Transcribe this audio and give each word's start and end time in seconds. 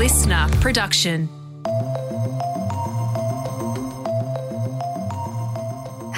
listener 0.00 0.48
production. 0.62 1.39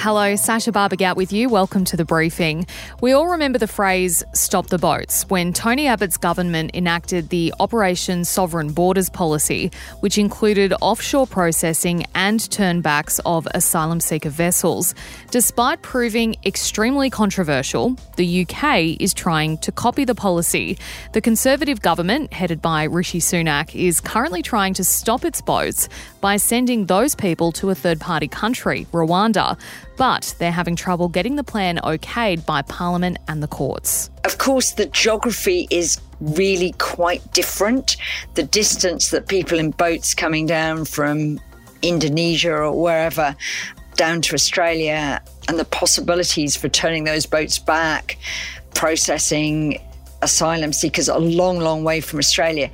Hello, 0.03 0.35
Sasha 0.35 0.73
Barbagat 0.73 1.15
with 1.15 1.31
you. 1.31 1.47
Welcome 1.47 1.85
to 1.85 1.95
the 1.95 2.03
briefing. 2.03 2.67
We 2.99 3.13
all 3.13 3.27
remember 3.27 3.57
the 3.57 3.69
phrase 3.69 4.21
stop 4.33 4.67
the 4.67 4.77
boats 4.77 5.23
when 5.29 5.53
Tony 5.53 5.87
Abbott's 5.87 6.17
government 6.17 6.71
enacted 6.73 7.29
the 7.29 7.53
Operation 7.61 8.25
Sovereign 8.25 8.73
Borders 8.73 9.09
policy, 9.09 9.71
which 10.01 10.17
included 10.17 10.73
offshore 10.81 11.25
processing 11.25 12.05
and 12.15 12.41
turnbacks 12.41 13.21
of 13.25 13.47
asylum 13.53 14.01
seeker 14.01 14.27
vessels. 14.27 14.93
Despite 15.31 15.81
proving 15.83 16.35
extremely 16.45 17.09
controversial, 17.09 17.95
the 18.17 18.45
UK 18.45 18.99
is 18.99 19.13
trying 19.13 19.57
to 19.59 19.71
copy 19.71 20.03
the 20.03 20.15
policy. 20.15 20.77
The 21.13 21.21
Conservative 21.21 21.81
government, 21.81 22.33
headed 22.33 22.61
by 22.61 22.83
Rishi 22.83 23.21
Sunak, 23.21 23.73
is 23.73 24.01
currently 24.01 24.41
trying 24.41 24.73
to 24.73 24.83
stop 24.83 25.23
its 25.23 25.39
boats 25.39 25.87
by 26.19 26.35
sending 26.35 26.87
those 26.87 27.15
people 27.15 27.53
to 27.53 27.69
a 27.69 27.75
third 27.75 28.01
party 28.01 28.27
country, 28.27 28.85
Rwanda 28.91 29.57
but 29.97 30.35
they're 30.39 30.51
having 30.51 30.75
trouble 30.75 31.07
getting 31.07 31.35
the 31.35 31.43
plan 31.43 31.77
okayed 31.77 32.45
by 32.45 32.61
Parliament 32.63 33.17
and 33.27 33.41
the 33.41 33.47
courts. 33.47 34.09
Of 34.23 34.37
course, 34.37 34.71
the 34.71 34.85
geography 34.87 35.67
is 35.69 35.99
really 36.19 36.73
quite 36.79 37.33
different. 37.33 37.97
The 38.35 38.43
distance 38.43 39.09
that 39.09 39.27
people 39.27 39.59
in 39.59 39.71
boats 39.71 40.13
coming 40.13 40.45
down 40.45 40.85
from 40.85 41.39
Indonesia 41.81 42.53
or 42.53 42.81
wherever 42.81 43.35
down 43.95 44.21
to 44.21 44.33
Australia 44.33 45.21
and 45.47 45.59
the 45.59 45.65
possibilities 45.65 46.55
for 46.55 46.69
turning 46.69 47.03
those 47.03 47.25
boats 47.25 47.59
back, 47.59 48.17
processing 48.73 49.79
asylum 50.21 50.73
seekers 50.73 51.09
a 51.09 51.17
long, 51.17 51.59
long 51.59 51.83
way 51.83 52.01
from 52.01 52.19
Australia 52.19 52.71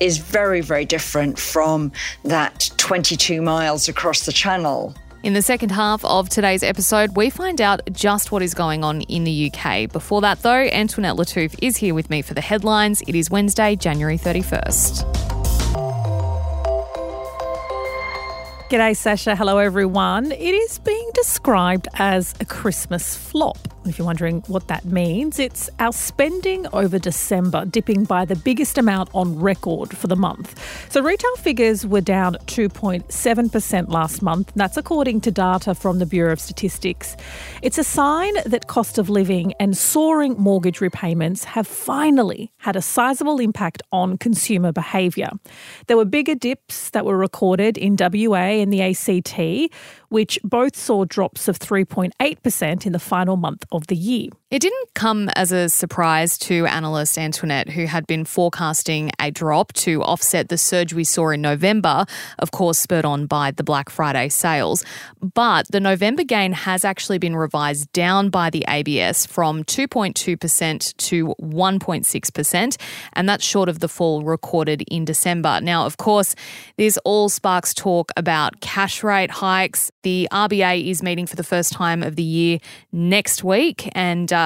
is 0.00 0.18
very, 0.18 0.60
very 0.60 0.84
different 0.84 1.38
from 1.38 1.92
that 2.24 2.70
22 2.78 3.42
miles 3.42 3.88
across 3.88 4.26
the 4.26 4.32
channel 4.32 4.94
in 5.22 5.34
the 5.34 5.42
second 5.42 5.70
half 5.70 6.04
of 6.04 6.28
today's 6.28 6.62
episode, 6.62 7.16
we 7.16 7.30
find 7.30 7.60
out 7.60 7.80
just 7.92 8.32
what 8.32 8.42
is 8.42 8.54
going 8.54 8.82
on 8.82 9.02
in 9.02 9.24
the 9.24 9.52
UK. 9.52 9.90
Before 9.90 10.20
that, 10.20 10.42
though, 10.42 10.50
Antoinette 10.50 11.16
Lattouf 11.16 11.56
is 11.62 11.76
here 11.76 11.94
with 11.94 12.10
me 12.10 12.22
for 12.22 12.34
the 12.34 12.40
headlines. 12.40 13.02
It 13.06 13.14
is 13.14 13.30
Wednesday, 13.30 13.76
January 13.76 14.18
31st. 14.18 15.04
G'day, 18.68 18.96
Sasha. 18.96 19.36
Hello, 19.36 19.58
everyone. 19.58 20.32
It 20.32 20.54
is 20.54 20.78
being 20.78 21.10
described 21.14 21.88
as 21.98 22.34
a 22.40 22.44
Christmas 22.44 23.14
flop. 23.14 23.58
If 23.84 23.98
you're 23.98 24.06
wondering 24.06 24.42
what 24.46 24.68
that 24.68 24.84
means, 24.84 25.40
it's 25.40 25.68
our 25.80 25.92
spending 25.92 26.68
over 26.72 27.00
December 27.00 27.64
dipping 27.64 28.04
by 28.04 28.24
the 28.24 28.36
biggest 28.36 28.78
amount 28.78 29.10
on 29.12 29.40
record 29.40 29.96
for 29.96 30.06
the 30.06 30.14
month. 30.14 30.54
So, 30.88 31.02
retail 31.02 31.34
figures 31.36 31.84
were 31.84 32.00
down 32.00 32.36
2.7% 32.46 33.88
last 33.88 34.22
month. 34.22 34.52
That's 34.54 34.76
according 34.76 35.22
to 35.22 35.32
data 35.32 35.74
from 35.74 35.98
the 35.98 36.06
Bureau 36.06 36.32
of 36.32 36.40
Statistics. 36.40 37.16
It's 37.60 37.76
a 37.76 37.82
sign 37.82 38.34
that 38.46 38.68
cost 38.68 38.98
of 38.98 39.10
living 39.10 39.52
and 39.58 39.76
soaring 39.76 40.34
mortgage 40.38 40.80
repayments 40.80 41.42
have 41.42 41.66
finally 41.66 42.52
had 42.58 42.76
a 42.76 42.82
sizable 42.82 43.40
impact 43.40 43.82
on 43.90 44.16
consumer 44.16 44.70
behaviour. 44.70 45.30
There 45.88 45.96
were 45.96 46.04
bigger 46.04 46.36
dips 46.36 46.90
that 46.90 47.04
were 47.04 47.16
recorded 47.16 47.76
in 47.76 47.96
WA 47.98 48.60
and 48.62 48.72
the 48.72 48.82
ACT, 48.82 49.72
which 50.12 50.38
both 50.44 50.76
saw 50.76 51.06
drops 51.06 51.48
of 51.48 51.58
3.8% 51.58 52.86
in 52.86 52.92
the 52.92 52.98
final 52.98 53.36
month 53.38 53.64
of 53.72 53.86
the 53.86 53.96
year. 53.96 54.28
It 54.52 54.60
didn't 54.60 54.92
come 54.92 55.30
as 55.30 55.50
a 55.50 55.70
surprise 55.70 56.36
to 56.40 56.66
analyst 56.66 57.16
Antoinette, 57.16 57.70
who 57.70 57.86
had 57.86 58.06
been 58.06 58.26
forecasting 58.26 59.10
a 59.18 59.30
drop 59.30 59.72
to 59.72 60.02
offset 60.02 60.50
the 60.50 60.58
surge 60.58 60.92
we 60.92 61.04
saw 61.04 61.30
in 61.30 61.40
November, 61.40 62.04
of 62.38 62.50
course, 62.50 62.78
spurred 62.78 63.06
on 63.06 63.24
by 63.24 63.52
the 63.52 63.64
Black 63.64 63.88
Friday 63.88 64.28
sales. 64.28 64.84
But 65.22 65.68
the 65.68 65.80
November 65.80 66.22
gain 66.22 66.52
has 66.52 66.84
actually 66.84 67.16
been 67.16 67.34
revised 67.34 67.90
down 67.94 68.28
by 68.28 68.50
the 68.50 68.62
ABS 68.68 69.24
from 69.24 69.64
2.2% 69.64 70.96
to 70.98 71.34
1.6%, 71.40 72.76
and 73.14 73.28
that's 73.30 73.44
short 73.44 73.70
of 73.70 73.78
the 73.78 73.88
fall 73.88 74.22
recorded 74.22 74.82
in 74.82 75.06
December. 75.06 75.60
Now, 75.62 75.86
of 75.86 75.96
course, 75.96 76.34
this 76.76 76.98
all 77.06 77.30
sparks 77.30 77.72
talk 77.72 78.12
about 78.18 78.60
cash 78.60 79.02
rate 79.02 79.30
hikes. 79.30 79.90
The 80.02 80.28
RBA 80.30 80.90
is 80.90 81.02
meeting 81.02 81.26
for 81.26 81.36
the 81.36 81.42
first 81.42 81.72
time 81.72 82.02
of 82.02 82.16
the 82.16 82.22
year 82.22 82.58
next 82.92 83.42
week, 83.42 83.88
and 83.94 84.30
uh, 84.30 84.41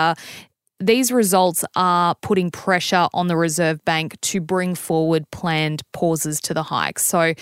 these 0.79 1.11
results 1.11 1.65
are 1.75 2.15
putting 2.17 2.51
pressure 2.51 3.09
on 3.15 3.29
the 3.29 3.37
Reserve 3.37 3.85
Bank 3.85 4.21
to 4.23 4.41
bring 4.41 4.75
forward 4.75 5.31
planned 5.31 5.83
pauses 5.93 6.41
to 6.43 6.55
the 6.55 6.63
hikes. 6.63 7.05
So 7.05 7.35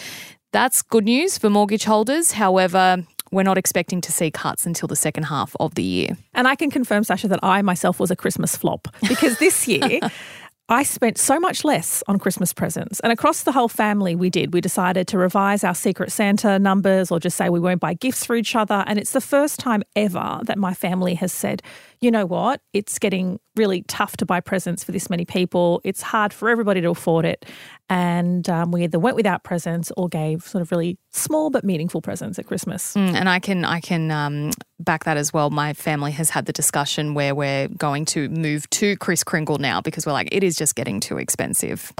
that's 0.53 0.83
good 0.83 1.05
news 1.05 1.37
for 1.37 1.51
mortgage 1.51 1.85
holders. 1.85 2.33
However, 2.33 3.05
we're 3.33 3.43
not 3.43 3.59
expecting 3.59 4.01
to 4.03 4.13
see 4.13 4.31
cuts 4.31 4.67
until 4.67 4.87
the 4.87 4.97
second 4.97 5.25
half 5.25 5.57
of 5.59 5.75
the 5.75 5.83
year. 5.83 6.11
And 6.35 6.47
I 6.47 6.55
can 6.55 6.71
confirm, 6.71 7.03
Sasha, 7.03 7.27
that 7.29 7.41
I 7.43 7.63
myself 7.63 7.99
was 7.99 8.11
a 8.13 8.17
Christmas 8.17 8.57
flop 8.57 8.87
because 9.09 9.39
this 9.39 9.67
year 9.67 9.99
I 10.69 10.83
spent 10.83 11.19
so 11.19 11.39
much 11.39 11.63
less 11.63 12.03
on 12.09 12.19
Christmas 12.19 12.55
presents. 12.55 12.99
And 13.01 13.13
across 13.13 13.43
the 13.43 13.53
whole 13.53 13.69
family, 13.69 14.15
we 14.15 14.31
did. 14.31 14.55
We 14.55 14.63
decided 14.63 15.07
to 15.09 15.19
revise 15.19 15.63
our 15.63 15.75
Secret 15.75 16.11
Santa 16.11 16.59
numbers 16.59 17.11
or 17.11 17.21
just 17.21 17.37
say 17.37 17.51
we 17.51 17.61
won't 17.61 17.81
buy 17.81 17.93
gifts 17.93 18.25
for 18.25 18.35
each 18.35 18.57
other. 18.57 18.83
And 18.87 18.99
it's 18.99 19.11
the 19.11 19.21
first 19.21 19.61
time 19.61 19.83
ever 19.95 20.41
that 20.45 20.57
my 20.57 20.73
family 20.73 21.15
has 21.17 21.33
said, 21.33 21.63
you 22.01 22.11
know 22.11 22.25
what, 22.25 22.63
it's 22.73 22.99
getting 22.99 23.41
really 23.57 23.83
tough 23.89 24.17
to 24.17 24.27
buy 24.27 24.41
presents 24.41 24.83
for 24.83 24.93
this 24.93 25.11
many 25.11 25.27
people. 25.27 25.83
It's 25.85 26.01
hard 26.01 26.33
for 26.33 26.49
everybody 26.49 26.81
to 26.81 26.89
afford 26.89 27.27
it. 27.27 27.45
And 27.91 28.49
um, 28.49 28.71
we 28.71 28.85
either 28.85 28.99
went 28.99 29.17
without 29.17 29.45
presents 29.45 29.93
or 29.99 30.09
gave 30.09 30.45
sort 30.45 30.63
of 30.63 30.71
really 30.71 30.99
small 31.11 31.51
but 31.51 31.65
meaningful 31.65 32.01
presents 32.01 32.39
at 32.39 32.47
Christmas. 32.47 32.95
Mm, 32.95 33.15
and 33.15 33.29
I 33.29 33.39
can 33.39 33.65
I 33.65 33.81
can 33.81 34.11
um, 34.11 34.51
back 34.81 35.05
that 35.05 35.17
as 35.17 35.33
well. 35.33 35.51
My 35.51 35.73
family 35.73 36.13
has 36.13 36.31
had 36.31 36.47
the 36.47 36.53
discussion 36.53 37.15
where 37.15 37.35
we're 37.35 37.69
going 37.69 38.05
to 38.07 38.29
move 38.29 38.69
to 38.71 38.97
Kris 38.97 39.25
Kringle 39.25 39.59
now 39.59 39.81
because 39.81 40.07
we're 40.07 40.13
like 40.13 40.29
it 40.33 40.43
is 40.43 40.57
just 40.57 40.75
getting 40.75 41.01
too 41.01 41.19
expensive. 41.19 41.93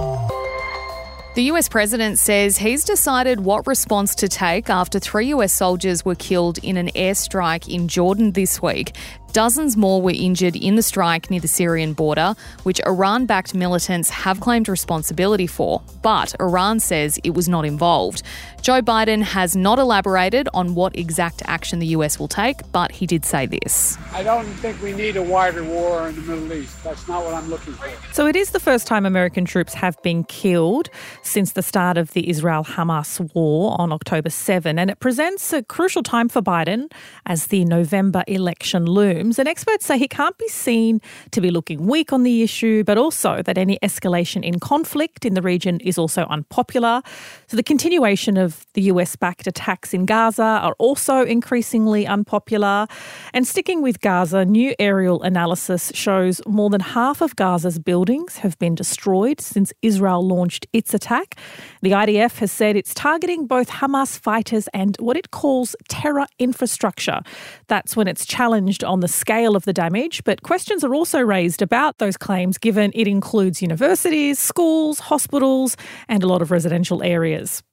The 1.35 1.43
US 1.51 1.67
president 1.67 2.17
says 2.17 2.57
he's 2.57 2.85
decided 2.85 3.41
what 3.41 3.67
response 3.67 4.15
to 4.15 4.29
take 4.29 4.69
after 4.69 4.99
three 4.99 5.27
US 5.27 5.51
soldiers 5.51 6.05
were 6.05 6.15
killed 6.15 6.59
in 6.59 6.77
an 6.77 6.87
airstrike 6.95 7.67
in 7.67 7.89
Jordan 7.89 8.31
this 8.31 8.61
week. 8.61 8.95
Dozens 9.35 9.75
more 9.75 10.01
were 10.01 10.11
injured 10.15 10.55
in 10.55 10.77
the 10.77 10.81
strike 10.81 11.29
near 11.29 11.41
the 11.41 11.49
Syrian 11.49 11.91
border, 11.91 12.35
which 12.63 12.79
Iran 12.85 13.25
backed 13.25 13.53
militants 13.53 14.09
have 14.09 14.39
claimed 14.39 14.69
responsibility 14.69 15.45
for, 15.45 15.81
but 16.01 16.33
Iran 16.39 16.79
says 16.79 17.19
it 17.25 17.31
was 17.31 17.49
not 17.49 17.65
involved. 17.65 18.23
Joe 18.61 18.81
Biden 18.81 19.21
has 19.21 19.53
not 19.53 19.77
elaborated 19.77 20.47
on 20.53 20.73
what 20.73 20.97
exact 20.97 21.41
action 21.47 21.79
the 21.79 21.87
US 21.87 22.17
will 22.17 22.29
take, 22.29 22.61
but 22.71 22.93
he 22.93 23.05
did 23.05 23.25
say 23.25 23.45
this. 23.45 23.97
I 24.13 24.23
don't 24.23 24.45
think 24.45 24.81
we 24.81 24.93
need 24.93 25.17
a 25.17 25.21
wider 25.21 25.65
war 25.65 26.07
in 26.07 26.15
the 26.15 26.21
Middle 26.21 26.53
East. 26.53 26.81
That's 26.81 27.05
not 27.05 27.25
what 27.25 27.33
I'm 27.33 27.49
looking 27.49 27.73
for. 27.73 27.91
So 28.13 28.27
it 28.27 28.37
is 28.37 28.51
the 28.51 28.59
first 28.61 28.87
time 28.87 29.05
American 29.05 29.43
troops 29.43 29.73
have 29.73 30.01
been 30.01 30.23
killed 30.23 30.89
since 31.23 31.51
the 31.51 31.61
start 31.61 31.97
of 31.97 32.13
the 32.13 32.29
Israel 32.29 32.63
Hamas 32.63 33.19
war 33.35 33.75
on 33.81 33.91
October 33.91 34.29
7, 34.29 34.79
and 34.79 34.89
it 34.89 35.01
presents 35.01 35.51
a 35.51 35.61
crucial 35.61 36.03
time 36.03 36.29
for 36.29 36.41
Biden 36.41 36.89
as 37.25 37.47
the 37.47 37.65
November 37.65 38.23
election 38.29 38.85
looms 38.85 39.24
and 39.25 39.47
experts 39.47 39.85
say 39.85 39.97
he 39.97 40.07
can't 40.07 40.37
be 40.37 40.47
seen 40.47 41.01
to 41.31 41.41
be 41.41 41.49
looking 41.49 41.87
weak 41.87 42.13
on 42.13 42.23
the 42.23 42.43
issue, 42.43 42.83
but 42.83 42.97
also 42.97 43.41
that 43.41 43.57
any 43.57 43.79
escalation 43.81 44.43
in 44.43 44.59
conflict 44.59 45.25
in 45.25 45.33
the 45.33 45.41
region 45.41 45.79
is 45.79 45.97
also 45.97 46.25
unpopular. 46.25 47.01
So 47.47 47.57
the 47.57 47.63
continuation 47.63 48.37
of 48.37 48.65
the 48.73 48.83
US 48.83 49.15
backed 49.15 49.47
attacks 49.47 49.93
in 49.93 50.05
Gaza 50.05 50.43
are 50.43 50.75
also 50.77 51.23
increasingly 51.23 52.05
unpopular. 52.05 52.87
And 53.33 53.47
sticking 53.47 53.81
with 53.81 53.99
Gaza, 54.01 54.45
new 54.45 54.75
aerial 54.77 55.23
analysis 55.23 55.91
shows 55.95 56.39
more 56.45 56.69
than 56.69 56.81
half 56.81 57.21
of 57.21 57.35
Gaza's 57.35 57.79
buildings 57.79 58.37
have 58.37 58.57
been 58.59 58.75
destroyed 58.75 59.41
since 59.41 59.73
Israel 59.81 60.25
launched 60.25 60.67
its 60.71 60.93
attack. 60.93 61.35
The 61.81 61.91
IDF 61.91 62.37
has 62.39 62.51
said 62.51 62.75
it's 62.75 62.93
targeting 62.93 63.47
both 63.47 63.69
Hamas 63.69 64.19
fighters 64.19 64.67
and 64.73 64.95
what 64.99 65.17
it 65.17 65.31
calls 65.31 65.75
terror 65.89 66.27
infrastructure. 66.37 67.21
That's 67.67 67.95
when 67.95 68.07
it's 68.07 68.25
challenged 68.25 68.83
on 68.83 68.99
the 68.99 69.07
scale 69.15 69.55
of 69.55 69.65
the 69.65 69.73
damage, 69.73 70.23
but 70.23 70.43
questions 70.43 70.83
are 70.83 70.93
also 70.93 71.19
raised 71.19 71.61
about 71.61 71.97
those 71.97 72.17
claims 72.17 72.57
given 72.57 72.91
it 72.93 73.07
includes 73.07 73.61
universities, 73.61 74.39
schools, 74.39 74.99
hospitals, 74.99 75.77
and 76.07 76.23
a 76.23 76.27
lot 76.27 76.41
of 76.41 76.51
residential 76.51 77.01
areas. 77.03 77.63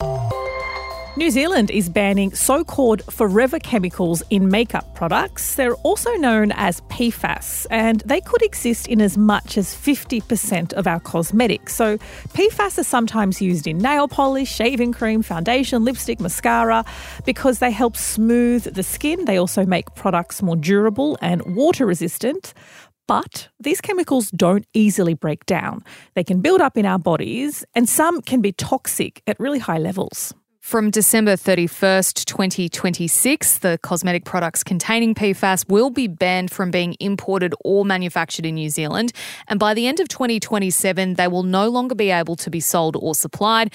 New 1.15 1.31
Zealand 1.31 1.71
is 1.71 1.91
banning 1.91 2.33
so 2.33 2.65
called 2.65 3.05
forever 3.13 3.59
chemicals 3.59 4.23
in 4.31 4.51
makeup 4.51 4.95
products. 4.95 5.57
They're 5.57 5.75
also 5.75 6.11
known 6.15 6.53
as 6.53 6.81
PFAS, 6.89 7.67
and 7.69 8.01
they 8.07 8.23
could 8.23 8.41
exist 8.41 8.89
in 8.89 9.03
as 9.03 9.19
much 9.19 9.59
as 9.59 9.75
50% 9.75 10.73
of 10.73 10.87
our 10.87 11.01
cosmetics. 11.01 11.77
So, 11.77 11.99
PFAS 12.33 12.79
are 12.79 12.85
sometimes 12.85 13.43
used 13.43 13.67
in 13.67 13.77
nail 13.77 14.09
polish, 14.09 14.51
shaving 14.51 14.93
cream, 14.95 15.21
foundation, 15.21 15.85
lipstick, 15.85 16.19
mascara 16.19 16.83
because 17.27 17.59
they 17.59 17.71
help 17.71 17.99
smooth 17.99 18.65
the 18.75 18.83
skin. 18.83 19.27
They 19.27 19.37
also 19.37 19.67
make 19.67 19.95
products 19.95 20.41
more 20.41 20.57
durable 20.57 21.19
and 21.21 21.43
water 21.55 21.85
resistant. 21.85 22.55
But 23.07 23.49
these 23.61 23.83
chemicals 23.83 24.31
don't 24.31 24.65
easily 24.73 25.13
break 25.13 25.45
down. 25.45 25.85
They 26.15 26.25
can 26.25 26.41
build 26.41 26.63
up 26.63 26.79
in 26.79 26.87
our 26.87 26.99
bodies, 26.99 27.67
and 27.75 27.87
some 27.87 28.23
can 28.23 28.41
be 28.41 28.53
toxic 28.53 29.23
at 29.27 29.39
really 29.39 29.59
high 29.59 29.77
levels. 29.79 30.33
From 30.63 30.93
December 30.93 31.33
31st, 31.33 32.25
2026, 32.25 33.59
the 33.59 33.81
cosmetic 33.83 34.25
products 34.25 34.63
containing 34.63 35.13
PFAS 35.13 35.69
will 35.69 35.91
be 35.91 36.07
banned 36.07 36.53
from 36.53 36.71
being 36.71 36.95
imported 37.01 37.53
or 37.65 37.85
manufactured 37.85 38.47
in 38.47 38.55
New 38.55 38.71
Zealand. 38.71 39.13
And 39.49 39.59
by 39.59 39.75
the 39.75 39.89
end 39.89 39.99
of 39.99 40.07
2027, 40.07 41.15
they 41.15 41.27
will 41.27 41.43
no 41.43 41.69
longer 41.69 41.97
be 41.97 42.11
able 42.11 42.37
to 42.37 42.49
be 42.49 42.61
sold 42.61 42.95
or 42.95 43.17
supplied. 43.17 43.73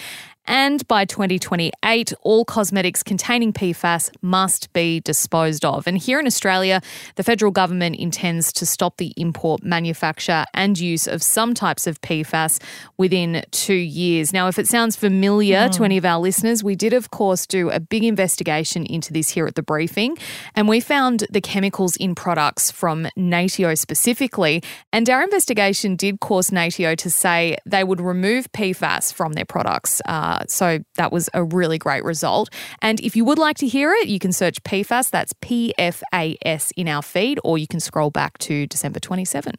And 0.47 0.87
by 0.87 1.05
2028, 1.05 2.13
all 2.21 2.45
cosmetics 2.45 3.03
containing 3.03 3.51
PFAS 3.51 4.09
must 4.21 4.71
be 4.71 5.01
disposed 5.01 5.65
of. 5.65 5.87
And 5.87 5.97
here 5.97 6.19
in 6.19 6.25
Australia, 6.25 6.81
the 7.15 7.23
federal 7.23 7.51
government 7.51 7.97
intends 7.97 8.53
to 8.53 8.65
stop 8.65 8.97
the 8.97 9.13
import, 9.17 9.63
manufacture, 9.63 10.45
and 10.53 10.79
use 10.79 11.07
of 11.07 11.21
some 11.21 11.53
types 11.53 11.85
of 11.85 11.99
PFAS 12.01 12.61
within 12.97 13.43
two 13.51 13.73
years. 13.73 14.31
Now, 14.31 14.47
if 14.47 14.57
it 14.57 14.67
sounds 14.67 14.95
familiar 14.95 15.67
mm. 15.67 15.71
to 15.73 15.83
any 15.83 15.97
of 15.97 16.05
our 16.05 16.19
listeners, 16.19 16.63
we 16.63 16.75
did, 16.75 16.93
of 16.93 17.11
course, 17.11 17.45
do 17.45 17.69
a 17.69 17.79
big 17.79 18.03
investigation 18.03 18.85
into 18.85 19.11
this 19.11 19.29
here 19.29 19.47
at 19.47 19.55
the 19.55 19.63
briefing, 19.63 20.17
and 20.55 20.67
we 20.69 20.79
found 20.79 21.25
the 21.29 21.41
chemicals 21.41 21.95
in 21.97 22.15
products 22.15 22.71
from 22.71 23.07
Natio 23.17 23.77
specifically. 23.77 24.63
And 24.93 25.09
our 25.09 25.21
investigation 25.21 25.95
did 25.95 26.19
cause 26.19 26.51
Natio 26.51 26.95
to 26.97 27.09
say 27.09 27.57
they 27.65 27.83
would 27.83 27.99
remove 27.99 28.51
PFAS 28.53 29.13
from 29.13 29.33
their 29.33 29.45
products. 29.45 30.01
Uh, 30.05 30.36
Uh, 30.37 30.45
so 30.47 30.79
that 30.95 31.11
was 31.11 31.29
a 31.33 31.43
really 31.43 31.77
great 31.77 32.03
result. 32.03 32.49
And 32.81 32.99
if 32.99 33.15
you 33.15 33.25
would 33.25 33.39
like 33.39 33.57
to 33.57 33.67
hear 33.67 33.93
it, 33.93 34.07
you 34.07 34.19
can 34.19 34.31
search 34.31 34.61
PFAS, 34.63 35.09
that's 35.09 35.33
P 35.41 35.73
F 35.77 36.01
A 36.13 36.37
S 36.45 36.71
in 36.77 36.87
our 36.87 37.01
feed, 37.01 37.39
or 37.43 37.57
you 37.57 37.67
can 37.67 37.79
scroll 37.79 38.09
back 38.09 38.37
to 38.39 38.67
December 38.67 38.99
27. 38.99 39.55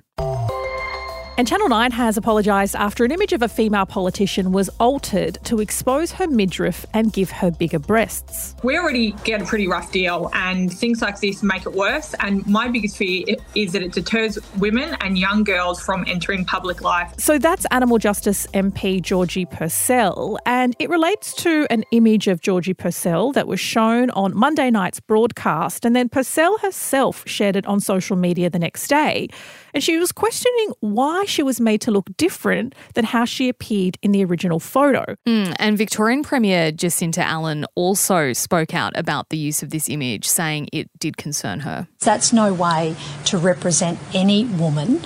And 1.39 1.47
Channel 1.47 1.69
9 1.69 1.93
has 1.93 2.17
apologised 2.17 2.75
after 2.75 3.05
an 3.05 3.13
image 3.13 3.33
of 3.33 3.43
a 3.43 3.49
female 3.49 3.87
politician 3.87 4.51
was 4.51 4.69
altered 4.81 5.39
to 5.45 5.61
expose 5.61 6.11
her 6.11 6.27
midriff 6.27 6.85
and 6.93 7.13
give 7.13 7.31
her 7.31 7.53
bigger 7.53 7.79
breasts. 7.79 8.57
We 8.65 8.77
already 8.77 9.13
get 9.23 9.41
a 9.41 9.45
pretty 9.45 9.69
rough 9.69 9.93
deal, 9.93 10.33
and 10.35 10.73
things 10.73 11.01
like 11.01 11.21
this 11.21 11.45
make 11.45 11.65
it 11.65 11.75
worse. 11.75 12.13
And 12.19 12.45
my 12.49 12.67
biggest 12.67 12.97
fear 12.97 13.37
is 13.55 13.71
that 13.71 13.83
it 13.83 13.93
deters 13.93 14.37
women 14.57 14.97
and 15.01 15.17
young 15.17 15.45
girls 15.45 15.81
from 15.81 16.05
entering 16.09 16.45
public 16.45 16.83
life. 16.83 17.15
So 17.19 17.39
that's 17.39 17.67
Animal 17.71 17.99
Justice 17.99 18.49
MP 18.49 19.01
Georgie 19.01 19.47
Purcell, 19.47 20.41
and 20.45 20.75
it 20.81 20.91
relates 20.91 21.35
to 21.35 21.69
an 21.71 21.85
image 21.93 22.27
of 22.27 22.41
Georgie 22.41 22.75
Purcell 22.75 23.31
that 23.35 23.47
was 23.47 23.61
shown 23.61 24.11
on 24.11 24.37
Monday 24.37 24.73
night's 24.73 24.99
broadcast, 24.99 25.85
and 25.85 25.95
then 25.95 26.09
Purcell 26.09 26.59
herself 26.59 27.23
shared 27.29 27.55
it 27.55 27.65
on 27.67 27.79
social 27.79 28.17
media 28.17 28.51
the 28.51 28.59
next 28.59 28.89
day. 28.89 29.29
And 29.73 29.85
she 29.85 29.99
was 29.99 30.11
questioning 30.11 30.73
why 30.81 31.27
she 31.29 31.43
was 31.43 31.61
made 31.61 31.81
to 31.83 31.91
look 31.91 32.07
different 32.17 32.75
than 32.95 33.05
how 33.05 33.25
she 33.25 33.49
appeared 33.49 33.99
in 34.03 34.13
the 34.13 34.25
original 34.25 34.61
photo. 34.61 35.05
Mm, 35.27 35.55
and 35.59 35.79
Victorian 35.79 36.23
Premier 36.23 36.73
Jacinta 36.73 37.23
Allan 37.23 37.67
also 37.75 38.33
spoke 38.33 38.75
out 38.75 38.93
about 38.97 39.29
the 39.31 39.37
use 39.37 39.63
of 39.63 39.71
this 39.71 39.89
image, 39.89 40.27
saying 40.27 40.69
it 40.73 40.91
did 40.99 41.17
concern 41.17 41.61
her. 41.61 41.89
That's 42.01 42.33
no 42.33 42.53
way 42.53 42.97
to 43.27 43.39
represent 43.39 43.99
any 44.15 44.45
woman. 44.45 45.01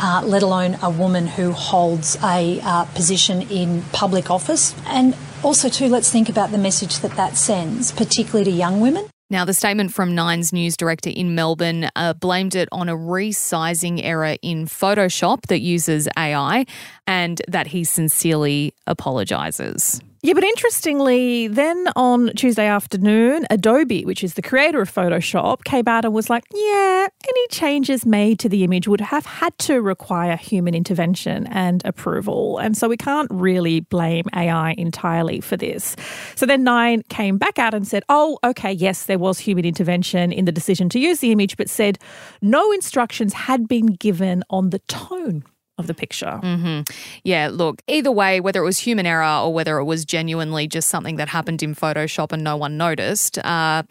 Uh, 0.00 0.22
let 0.24 0.44
alone 0.44 0.78
a 0.80 0.88
woman 0.88 1.26
who 1.26 1.50
holds 1.50 2.16
a 2.22 2.60
uh, 2.62 2.84
position 2.94 3.42
in 3.50 3.82
public 3.92 4.30
office. 4.30 4.72
And 4.86 5.16
also, 5.42 5.68
too, 5.68 5.88
let's 5.88 6.08
think 6.08 6.28
about 6.28 6.52
the 6.52 6.58
message 6.58 7.00
that 7.00 7.16
that 7.16 7.36
sends, 7.36 7.90
particularly 7.90 8.44
to 8.44 8.56
young 8.56 8.80
women. 8.80 9.06
Now, 9.30 9.44
the 9.44 9.52
statement 9.52 9.92
from 9.92 10.14
Nine's 10.14 10.54
news 10.54 10.74
director 10.74 11.10
in 11.10 11.34
Melbourne 11.34 11.90
uh, 11.94 12.14
blamed 12.14 12.54
it 12.54 12.66
on 12.72 12.88
a 12.88 12.96
resizing 12.96 14.00
error 14.02 14.36
in 14.40 14.64
Photoshop 14.64 15.42
that 15.48 15.60
uses 15.60 16.08
AI 16.16 16.64
and 17.06 17.42
that 17.46 17.66
he 17.66 17.84
sincerely 17.84 18.72
apologises. 18.86 20.00
Yeah, 20.28 20.34
but 20.34 20.44
interestingly, 20.44 21.48
then 21.48 21.88
on 21.96 22.32
Tuesday 22.36 22.66
afternoon, 22.66 23.46
Adobe, 23.48 24.04
which 24.04 24.22
is 24.22 24.34
the 24.34 24.42
creator 24.42 24.82
of 24.82 24.94
Photoshop, 24.94 25.64
came 25.64 25.88
out 25.88 26.04
and 26.04 26.12
was 26.12 26.28
like, 26.28 26.44
yeah, 26.52 27.06
any 27.26 27.46
changes 27.48 28.04
made 28.04 28.38
to 28.40 28.48
the 28.50 28.62
image 28.62 28.86
would 28.86 29.00
have 29.00 29.24
had 29.24 29.56
to 29.60 29.80
require 29.80 30.36
human 30.36 30.74
intervention 30.74 31.46
and 31.46 31.80
approval. 31.86 32.58
And 32.58 32.76
so 32.76 32.90
we 32.90 32.98
can't 32.98 33.30
really 33.30 33.80
blame 33.80 34.26
AI 34.36 34.74
entirely 34.76 35.40
for 35.40 35.56
this. 35.56 35.96
So 36.34 36.44
then 36.44 36.62
Nine 36.62 37.04
came 37.08 37.38
back 37.38 37.58
out 37.58 37.72
and 37.72 37.88
said, 37.88 38.02
oh, 38.10 38.38
okay, 38.44 38.70
yes, 38.70 39.06
there 39.06 39.18
was 39.18 39.38
human 39.38 39.64
intervention 39.64 40.30
in 40.30 40.44
the 40.44 40.52
decision 40.52 40.90
to 40.90 40.98
use 40.98 41.20
the 41.20 41.32
image, 41.32 41.56
but 41.56 41.70
said 41.70 41.98
no 42.42 42.70
instructions 42.72 43.32
had 43.32 43.66
been 43.66 43.86
given 43.86 44.44
on 44.50 44.68
the 44.68 44.80
tone 44.80 45.42
of 45.78 45.86
the 45.86 45.94
picture. 45.94 46.40
Mm-hmm. 46.42 46.82
Yeah, 47.22 47.48
look, 47.50 47.82
either 47.86 48.10
way, 48.10 48.40
whether 48.40 48.60
it 48.60 48.64
was 48.64 48.78
human 48.78 49.06
error 49.06 49.42
or 49.44 49.52
whether 49.52 49.78
it 49.78 49.84
was 49.84 50.04
genuinely 50.04 50.66
just 50.66 50.88
something 50.88 51.16
that 51.16 51.28
happened 51.28 51.62
in 51.62 51.74
Photoshop 51.74 52.32
and 52.32 52.42
no 52.42 52.56
one 52.56 52.76
noticed, 52.76 53.38
uh, 53.38 53.84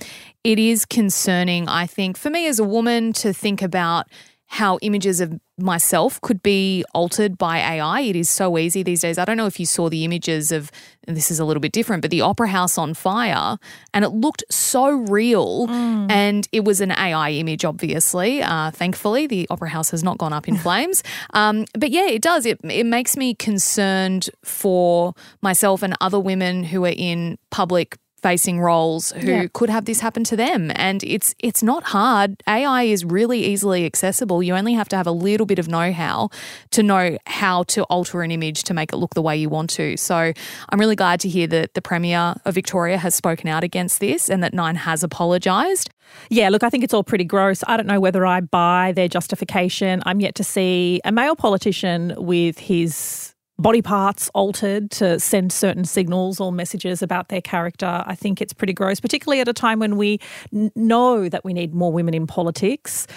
it 0.44 0.60
is 0.60 0.86
concerning, 0.86 1.68
I 1.68 1.88
think, 1.88 2.18
for 2.18 2.30
me 2.30 2.48
as 2.48 2.60
a 2.60 2.64
woman 2.64 3.14
to 3.14 3.34
think 3.34 3.62
about 3.62 4.08
how 4.48 4.80
images 4.82 5.20
of 5.20 5.40
myself 5.58 6.22
could 6.22 6.42
be 6.42 6.84
altered 6.94 7.38
by 7.38 7.58
AI. 7.58 8.02
It 8.02 8.16
is 8.16 8.30
so 8.30 8.58
easy 8.58 8.82
these 8.82 9.02
days. 9.02 9.18
I 9.18 9.26
don't 9.26 9.36
know 9.36 9.46
if 9.46 9.60
you 9.60 9.66
saw 9.66 9.90
the 9.90 10.06
images 10.06 10.52
of, 10.52 10.72
this 11.06 11.30
is 11.30 11.40
a 11.40 11.46
little 11.46 11.60
bit 11.60 11.74
different, 11.74 12.02
but 12.02 12.12
the 12.12 12.22
Opera 12.22 12.48
House 12.48 12.78
on 12.78 12.94
fire, 12.94 13.58
and 13.94 14.06
it 14.06 14.10
looked 14.10 14.44
so 14.50 14.90
real. 14.90 15.68
Mm. 15.68 16.10
And 16.10 16.48
it 16.52 16.64
was 16.64 16.80
an 16.80 16.92
AI 16.92 17.32
image, 17.32 17.66
obviously. 17.66 18.42
Uh, 18.42 18.72
thankfully, 18.72 19.28
the 19.28 19.48
Opera 19.50 19.70
House 19.70 19.92
has 19.92 20.04
not 20.04 20.18
gone 20.18 20.32
up 20.32 20.48
in 20.48 20.56
flames. 20.66 21.04
Um, 21.34 21.66
but 21.74 21.92
yeah, 21.92 22.08
it 22.08 22.22
does. 22.22 22.46
It, 22.46 22.60
it 22.64 22.86
makes 22.86 23.18
me 23.18 23.36
concerned 23.36 24.30
for 24.44 25.14
myself 25.42 25.84
and 25.84 25.96
other 26.00 26.20
women 26.20 26.64
who 26.64 26.86
are 26.86 26.96
in 26.96 27.38
public 27.52 27.98
facing 28.22 28.60
roles 28.60 29.12
who 29.12 29.28
yeah. 29.28 29.46
could 29.54 29.70
have 29.70 29.86
this 29.86 30.00
happen 30.00 30.24
to 30.24 30.36
them 30.36 30.72
and 30.76 31.04
it's 31.04 31.36
it's 31.40 31.62
not 31.62 31.84
hard 31.84 32.42
AI 32.48 32.84
is 32.84 33.06
really 33.06 33.44
easily 33.44 33.86
accessible 33.86 34.42
you 34.42 34.56
only 34.56 34.74
have 34.74 34.90
to 34.90 34.98
have 34.98 35.08
a 35.08 35.12
little 35.12 35.46
bit 35.46 35.60
of 35.60 35.68
know-how 35.68 36.30
to 36.72 36.82
know 36.82 37.18
how 37.28 37.64
to 37.64 37.84
alter 37.84 38.24
an 38.24 38.32
image 38.32 38.64
to 38.64 38.74
make 38.74 38.92
it 38.92 38.98
look 38.98 39.14
the 39.14 39.22
way 39.22 39.38
you 39.38 39.50
want 39.50 39.70
to 39.70 39.96
so 39.98 40.34
I'm 40.70 40.80
really 40.80 40.96
glad 40.96 41.20
to 41.22 41.30
hear 41.30 41.48
that 41.48 41.74
the 41.74 41.82
premier 41.82 42.36
of 42.46 42.56
Victoria 42.56 42.98
has 42.98 43.14
spoken 43.14 43.48
out 43.48 43.64
against 43.64 44.00
this 44.00 44.30
and 44.30 44.44
that 44.44 44.54
Nine 44.54 44.76
has 44.76 45.04
apologized 45.04 45.90
yeah, 46.30 46.50
look, 46.50 46.64
I 46.64 46.70
think 46.70 46.84
it's 46.84 46.94
all 46.94 47.04
pretty 47.04 47.26
gross. 47.26 47.64
I 47.68 47.78
don't 47.78 47.88
know 47.88 48.00
whether 48.00 48.26
I 48.26 48.42
buy 48.42 48.94
their 48.96 49.08
justification. 49.08 50.02
I'm 50.06 50.20
yet 50.20 50.36
to 50.36 50.44
see 50.44 51.02
a 51.06 51.12
male 51.12 51.36
politician 51.36 52.14
with 52.18 52.60
his 52.60 53.34
body 53.60 53.82
parts 53.82 54.30
altered 54.34 54.92
to 54.92 55.20
send 55.20 55.52
certain 55.52 55.86
signals 55.86 56.40
or 56.40 56.52
messages 56.52 57.02
about 57.02 57.30
their 57.30 57.42
character. 57.42 58.04
I 58.06 58.16
think 58.16 58.42
it's 58.42 58.54
pretty 58.54 58.74
gross, 58.74 59.00
particularly 59.00 59.42
at 59.42 59.48
a 59.48 59.54
time 59.54 59.80
when 59.80 59.98
we 59.98 60.20
n- 60.54 60.72
know 60.76 61.28
that 61.30 61.44
we 61.44 61.54
need 61.54 61.74
more 61.74 61.92
women 61.92 62.14
in 62.14 62.28
politics 62.28 63.08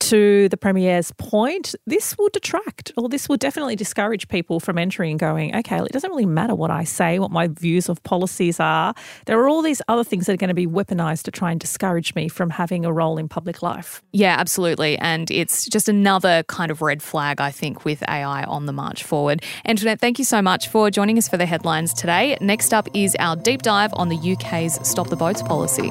to 0.00 0.48
the 0.48 0.56
Premier's 0.56 1.12
point, 1.12 1.74
this 1.86 2.16
will 2.18 2.30
detract 2.30 2.90
or 2.96 3.08
this 3.08 3.28
will 3.28 3.36
definitely 3.36 3.76
discourage 3.76 4.28
people 4.28 4.58
from 4.58 4.78
entering 4.78 5.12
and 5.12 5.20
going, 5.20 5.54
okay, 5.54 5.78
it 5.78 5.92
doesn't 5.92 6.10
really 6.10 6.26
matter 6.26 6.54
what 6.54 6.70
I 6.70 6.84
say, 6.84 7.18
what 7.18 7.30
my 7.30 7.48
views 7.48 7.88
of 7.88 8.02
policies 8.02 8.58
are. 8.58 8.94
There 9.26 9.38
are 9.38 9.48
all 9.48 9.62
these 9.62 9.82
other 9.88 10.02
things 10.02 10.26
that 10.26 10.32
are 10.32 10.38
going 10.38 10.48
to 10.48 10.54
be 10.54 10.66
weaponized 10.66 11.24
to 11.24 11.30
try 11.30 11.50
and 11.50 11.60
discourage 11.60 12.14
me 12.14 12.28
from 12.28 12.50
having 12.50 12.84
a 12.84 12.92
role 12.92 13.18
in 13.18 13.28
public 13.28 13.62
life. 13.62 14.02
Yeah, 14.12 14.36
absolutely. 14.38 14.96
And 14.98 15.30
it's 15.30 15.66
just 15.66 15.88
another 15.88 16.42
kind 16.44 16.70
of 16.70 16.80
red 16.82 17.02
flag, 17.02 17.40
I 17.40 17.50
think, 17.50 17.84
with 17.84 18.02
AI 18.08 18.44
on 18.44 18.66
the 18.66 18.72
march 18.72 19.04
forward. 19.04 19.44
Thank 19.98 20.18
you 20.18 20.24
so 20.24 20.40
much 20.40 20.68
for 20.68 20.90
joining 20.90 21.18
us 21.18 21.28
for 21.28 21.36
the 21.36 21.46
headlines 21.46 21.92
today. 21.92 22.36
Next 22.40 22.72
up 22.72 22.88
is 22.94 23.16
our 23.18 23.36
deep 23.36 23.62
dive 23.62 23.92
on 23.94 24.08
the 24.08 24.16
UK's 24.16 24.78
Stop 24.88 25.08
the 25.08 25.16
Boats 25.16 25.42
policy. 25.42 25.90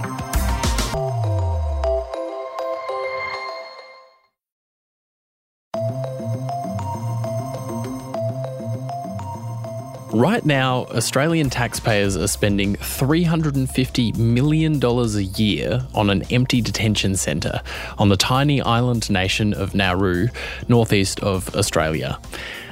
Right 10.12 10.46
now, 10.46 10.86
Australian 10.86 11.50
taxpayers 11.50 12.18
are 12.18 12.28
spending 12.28 12.76
$350 12.76 14.18
million 14.18 14.84
a 14.84 15.22
year 15.40 15.88
on 15.94 16.10
an 16.10 16.24
empty 16.32 16.62
detention 16.62 17.16
centre 17.16 17.62
on 17.98 18.10
the 18.10 18.18
tiny 18.18 18.60
island 18.62 19.10
nation 19.10 19.54
of 19.54 19.76
Nauru, 19.76 20.28
northeast 20.68 21.20
of 21.22 21.56
Australia. 21.56 22.20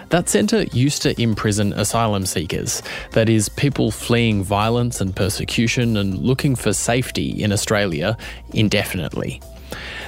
That 0.10 0.30
centre 0.30 0.64
used 0.72 1.02
to 1.02 1.22
imprison 1.22 1.74
asylum 1.74 2.26
seekers, 2.26 2.82
that 3.12 3.28
is, 3.28 3.50
people 3.50 3.92
fleeing 3.92 4.42
violence 4.42 5.02
and 5.02 5.14
persecution 5.14 5.98
and 5.98 6.18
looking 6.20 6.56
for 6.56 6.72
safety 6.72 7.44
in 7.44 7.52
Australia 7.52 8.18
indefinitely. 8.54 9.42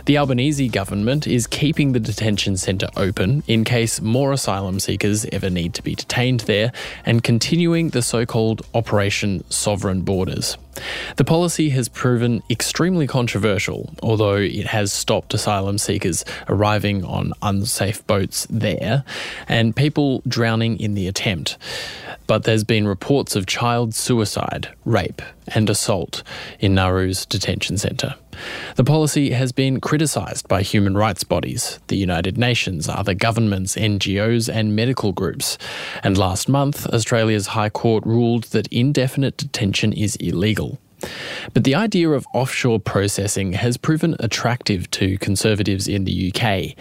The 0.09 0.17
Albanese 0.17 0.69
government 0.69 1.27
is 1.27 1.45
keeping 1.45 1.91
the 1.91 1.99
detention 1.99 2.57
centre 2.57 2.89
open 2.97 3.43
in 3.45 3.63
case 3.63 4.01
more 4.01 4.33
asylum 4.33 4.79
seekers 4.79 5.23
ever 5.25 5.51
need 5.51 5.75
to 5.75 5.83
be 5.83 5.93
detained 5.93 6.39
there 6.39 6.71
and 7.05 7.23
continuing 7.23 7.89
the 7.89 8.01
so 8.01 8.25
called 8.25 8.63
Operation 8.73 9.43
Sovereign 9.51 10.01
Borders. 10.01 10.57
The 11.17 11.25
policy 11.25 11.69
has 11.69 11.87
proven 11.89 12.41
extremely 12.49 13.05
controversial, 13.05 13.93
although 14.01 14.37
it 14.37 14.65
has 14.65 14.91
stopped 14.91 15.35
asylum 15.35 15.77
seekers 15.77 16.25
arriving 16.47 17.05
on 17.05 17.33
unsafe 17.43 18.07
boats 18.07 18.47
there 18.49 19.03
and 19.47 19.75
people 19.75 20.23
drowning 20.27 20.79
in 20.79 20.95
the 20.95 21.07
attempt. 21.07 21.55
But 22.25 22.45
there's 22.45 22.63
been 22.63 22.87
reports 22.87 23.35
of 23.35 23.45
child 23.45 23.93
suicide, 23.93 24.69
rape, 24.85 25.21
and 25.49 25.69
assault 25.69 26.23
in 26.59 26.73
Nauru's 26.73 27.27
detention 27.27 27.77
centre. 27.77 28.15
The 28.75 28.83
policy 28.83 29.31
has 29.31 29.51
been 29.51 29.79
criticised 29.79 30.47
by 30.47 30.61
human 30.61 30.95
rights 30.95 31.23
bodies, 31.23 31.79
the 31.87 31.97
United 31.97 32.37
Nations, 32.37 32.87
other 32.87 33.13
governments, 33.13 33.75
NGOs, 33.75 34.53
and 34.53 34.75
medical 34.75 35.11
groups. 35.11 35.57
And 36.03 36.17
last 36.17 36.49
month, 36.49 36.85
Australia's 36.87 37.47
High 37.47 37.69
Court 37.69 38.05
ruled 38.05 38.45
that 38.45 38.67
indefinite 38.67 39.37
detention 39.37 39.93
is 39.93 40.15
illegal. 40.17 40.79
But 41.53 41.63
the 41.63 41.75
idea 41.75 42.09
of 42.09 42.25
offshore 42.33 42.79
processing 42.79 43.53
has 43.53 43.77
proven 43.77 44.15
attractive 44.19 44.89
to 44.91 45.17
conservatives 45.17 45.87
in 45.87 46.05
the 46.05 46.31
UK. 46.31 46.75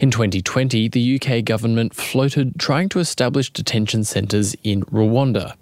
In 0.00 0.10
2020, 0.10 0.88
the 0.88 1.20
UK 1.20 1.44
government 1.44 1.94
floated 1.94 2.58
trying 2.58 2.88
to 2.90 2.98
establish 2.98 3.50
detention 3.50 4.04
centres 4.04 4.54
in 4.62 4.82
Rwanda. 4.84 5.54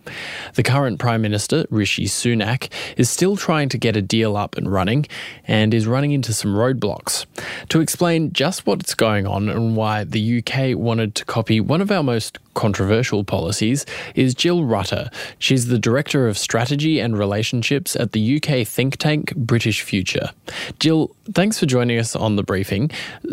The 0.55 0.63
current 0.63 0.99
Prime 0.99 1.23
Minister, 1.23 1.67
Rishi 1.71 2.07
Sunak, 2.07 2.71
is 2.97 3.09
still 3.09 3.37
trying 3.37 3.69
to 3.71 3.79
get 3.79 3.97
a 3.97 4.03
deal 4.03 4.37
up 4.37 4.57
and 4.57 4.71
running 4.71 5.07
and 5.47 5.73
is 5.73 5.87
running 5.87 6.13
into 6.13 6.33
some 6.33 6.55
roadblocks. 6.55 7.27
To 7.71 7.81
explain 7.81 8.33
just 8.33 8.67
what's 8.67 8.95
going 8.95 9.27
on 9.27 9.49
and 9.49 9.77
why 9.77 10.05
the 10.05 10.39
UK 10.39 10.77
wanted 10.77 11.15
to 11.17 11.25
copy 11.25 11.61
one 11.61 11.81
of 11.81 11.91
our 11.91 12.03
most 12.03 12.39
controversial 12.55 13.25
policies 13.25 13.87
is 14.15 14.35
Jill 14.35 14.65
Rutter. 14.65 15.09
She's 15.39 15.69
the 15.69 15.79
Director 15.79 16.29
of 16.29 16.37
Strategy 16.37 16.99
and 16.99 17.19
Relationships 17.19 17.97
at 17.97 18.13
the 18.13 18.37
UK 18.37 18.50
think 18.65 18.97
tank 18.97 19.35
British 19.37 19.83
Future. 19.83 20.31
Jill, 20.79 21.15
thanks 21.33 21.59
for 21.59 21.67
joining 21.67 21.99
us 21.99 22.15
on 22.17 22.37
the 22.37 22.43
briefing. 22.43 22.91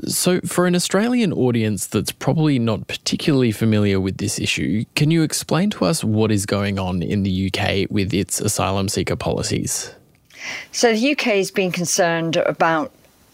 So, 0.07 0.39
for 0.41 0.65
an 0.67 0.75
Australian 0.75 1.33
audience 1.33 1.87
that's 1.87 2.11
probably 2.11 2.59
not 2.59 2.87
particularly 2.87 3.51
familiar 3.51 3.99
with 3.99 4.17
this 4.17 4.39
issue, 4.39 4.85
can 4.95 5.11
you 5.11 5.23
explain 5.23 5.69
to 5.71 5.85
us 5.85 6.03
what 6.03 6.31
is 6.31 6.45
going 6.45 6.79
on 6.79 7.01
in 7.01 7.23
the 7.23 7.51
UK 7.51 7.89
with 7.89 8.13
its 8.13 8.39
asylum 8.39 8.89
seeker 8.89 9.15
policies? 9.15 9.93
So, 10.71 10.93
the 10.93 11.11
UK 11.11 11.23
has 11.41 11.51
been 11.51 11.71
concerned 11.71 12.37
about 12.37 12.91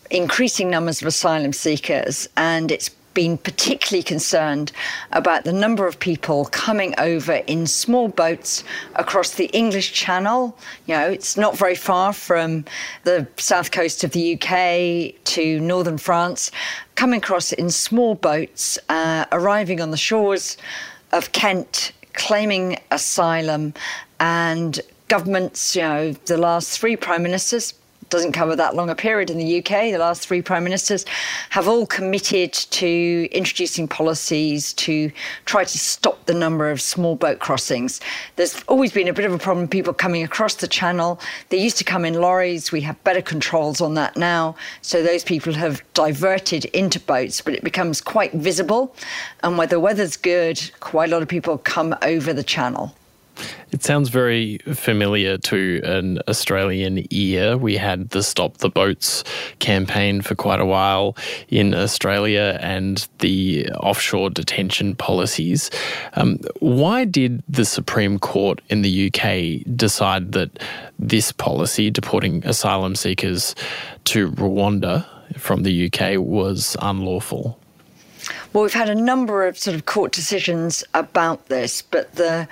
increasing 0.09 0.69
numbers 0.69 1.01
of 1.01 1.07
asylum 1.07 1.53
seekers, 1.53 2.27
and 2.37 2.71
it's 2.71 2.89
been 3.13 3.37
particularly 3.37 4.03
concerned 4.03 4.71
about 5.11 5.43
the 5.43 5.53
number 5.53 5.87
of 5.87 5.99
people 5.99 6.45
coming 6.45 6.93
over 6.97 7.33
in 7.33 7.67
small 7.67 8.07
boats 8.07 8.63
across 8.95 9.35
the 9.35 9.45
English 9.47 9.93
Channel. 9.93 10.57
You 10.85 10.95
know, 10.95 11.09
it's 11.09 11.37
not 11.37 11.57
very 11.57 11.75
far 11.75 12.13
from 12.13 12.65
the 13.03 13.27
south 13.37 13.71
coast 13.71 14.03
of 14.03 14.11
the 14.11 14.33
UK 14.33 15.23
to 15.25 15.59
northern 15.59 15.97
France, 15.97 16.51
coming 16.95 17.19
across 17.19 17.51
in 17.51 17.69
small 17.69 18.15
boats, 18.15 18.79
uh, 18.89 19.25
arriving 19.31 19.81
on 19.81 19.91
the 19.91 19.97
shores 19.97 20.57
of 21.11 21.31
Kent, 21.31 21.91
claiming 22.13 22.79
asylum, 22.91 23.73
and 24.19 24.79
governments, 25.07 25.75
you 25.75 25.81
know, 25.81 26.11
the 26.25 26.37
last 26.37 26.79
three 26.79 26.95
prime 26.95 27.23
ministers, 27.23 27.73
doesn't 28.13 28.31
cover 28.31 28.55
that 28.55 28.75
long 28.75 28.91
a 28.91 28.95
period 28.95 29.31
in 29.31 29.39
the 29.39 29.57
UK. 29.57 29.91
The 29.91 29.97
last 29.97 30.27
three 30.27 30.43
prime 30.43 30.63
ministers 30.63 31.03
have 31.49 31.67
all 31.67 31.87
committed 31.87 32.53
to 32.53 33.27
introducing 33.31 33.87
policies 33.87 34.71
to 34.73 35.11
try 35.45 35.63
to 35.63 35.77
stop 35.79 36.23
the 36.27 36.33
number 36.35 36.69
of 36.69 36.79
small 36.79 37.15
boat 37.15 37.39
crossings. 37.39 37.99
There's 38.35 38.63
always 38.67 38.91
been 38.91 39.07
a 39.07 39.13
bit 39.13 39.25
of 39.25 39.33
a 39.33 39.39
problem 39.39 39.67
people 39.67 39.95
coming 39.95 40.21
across 40.21 40.53
the 40.53 40.67
channel. 40.67 41.19
They 41.49 41.57
used 41.57 41.77
to 41.79 41.83
come 41.83 42.05
in 42.05 42.13
lorries. 42.13 42.71
We 42.71 42.81
have 42.81 43.03
better 43.03 43.21
controls 43.21 43.81
on 43.81 43.95
that 43.95 44.15
now. 44.15 44.55
So 44.83 45.01
those 45.01 45.23
people 45.23 45.53
have 45.53 45.81
diverted 45.95 46.65
into 46.65 46.99
boats, 46.99 47.41
but 47.41 47.55
it 47.55 47.63
becomes 47.63 47.99
quite 47.99 48.31
visible. 48.33 48.95
And 49.41 49.57
where 49.57 49.65
the 49.65 49.79
weather's 49.79 50.17
good, 50.17 50.61
quite 50.81 51.09
a 51.09 51.13
lot 51.13 51.23
of 51.23 51.27
people 51.27 51.57
come 51.57 51.95
over 52.03 52.31
the 52.31 52.43
channel. 52.43 52.93
It 53.71 53.83
sounds 53.83 54.09
very 54.09 54.59
familiar 54.73 55.37
to 55.37 55.81
an 55.83 56.19
Australian 56.27 57.07
ear. 57.11 57.57
We 57.57 57.77
had 57.77 58.11
the 58.11 58.21
Stop 58.21 58.57
the 58.57 58.69
Boats 58.69 59.23
campaign 59.59 60.21
for 60.21 60.35
quite 60.35 60.59
a 60.59 60.65
while 60.65 61.17
in 61.49 61.73
Australia 61.73 62.59
and 62.61 63.07
the 63.19 63.69
offshore 63.71 64.29
detention 64.29 64.95
policies. 64.95 65.71
Um, 66.13 66.39
why 66.59 67.05
did 67.05 67.41
the 67.49 67.65
Supreme 67.65 68.19
Court 68.19 68.61
in 68.69 68.83
the 68.83 69.07
UK 69.07 69.75
decide 69.75 70.33
that 70.33 70.59
this 70.99 71.31
policy, 71.31 71.89
deporting 71.89 72.45
asylum 72.45 72.95
seekers 72.95 73.55
to 74.05 74.31
Rwanda 74.31 75.05
from 75.37 75.63
the 75.63 75.91
UK, 75.91 76.19
was 76.19 76.77
unlawful? 76.79 77.59
Well, 78.53 78.63
we've 78.63 78.73
had 78.73 78.89
a 78.89 78.95
number 78.95 79.47
of 79.47 79.57
sort 79.57 79.75
of 79.75 79.85
court 79.85 80.11
decisions 80.11 80.83
about 80.93 81.47
this, 81.47 81.81
but 81.81 82.13
the 82.15 82.47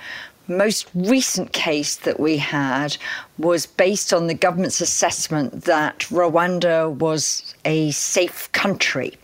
most 0.48 0.88
recent 0.94 1.52
case 1.52 1.96
that 1.96 2.18
we 2.18 2.36
had 2.36 2.96
was 3.38 3.66
based 3.66 4.12
on 4.12 4.26
the 4.26 4.34
government's 4.34 4.80
assessment 4.80 5.64
that 5.64 6.00
Rwanda 6.10 6.92
was 6.92 7.54
a 7.64 7.90
safe 7.92 8.50
country. 8.52 9.16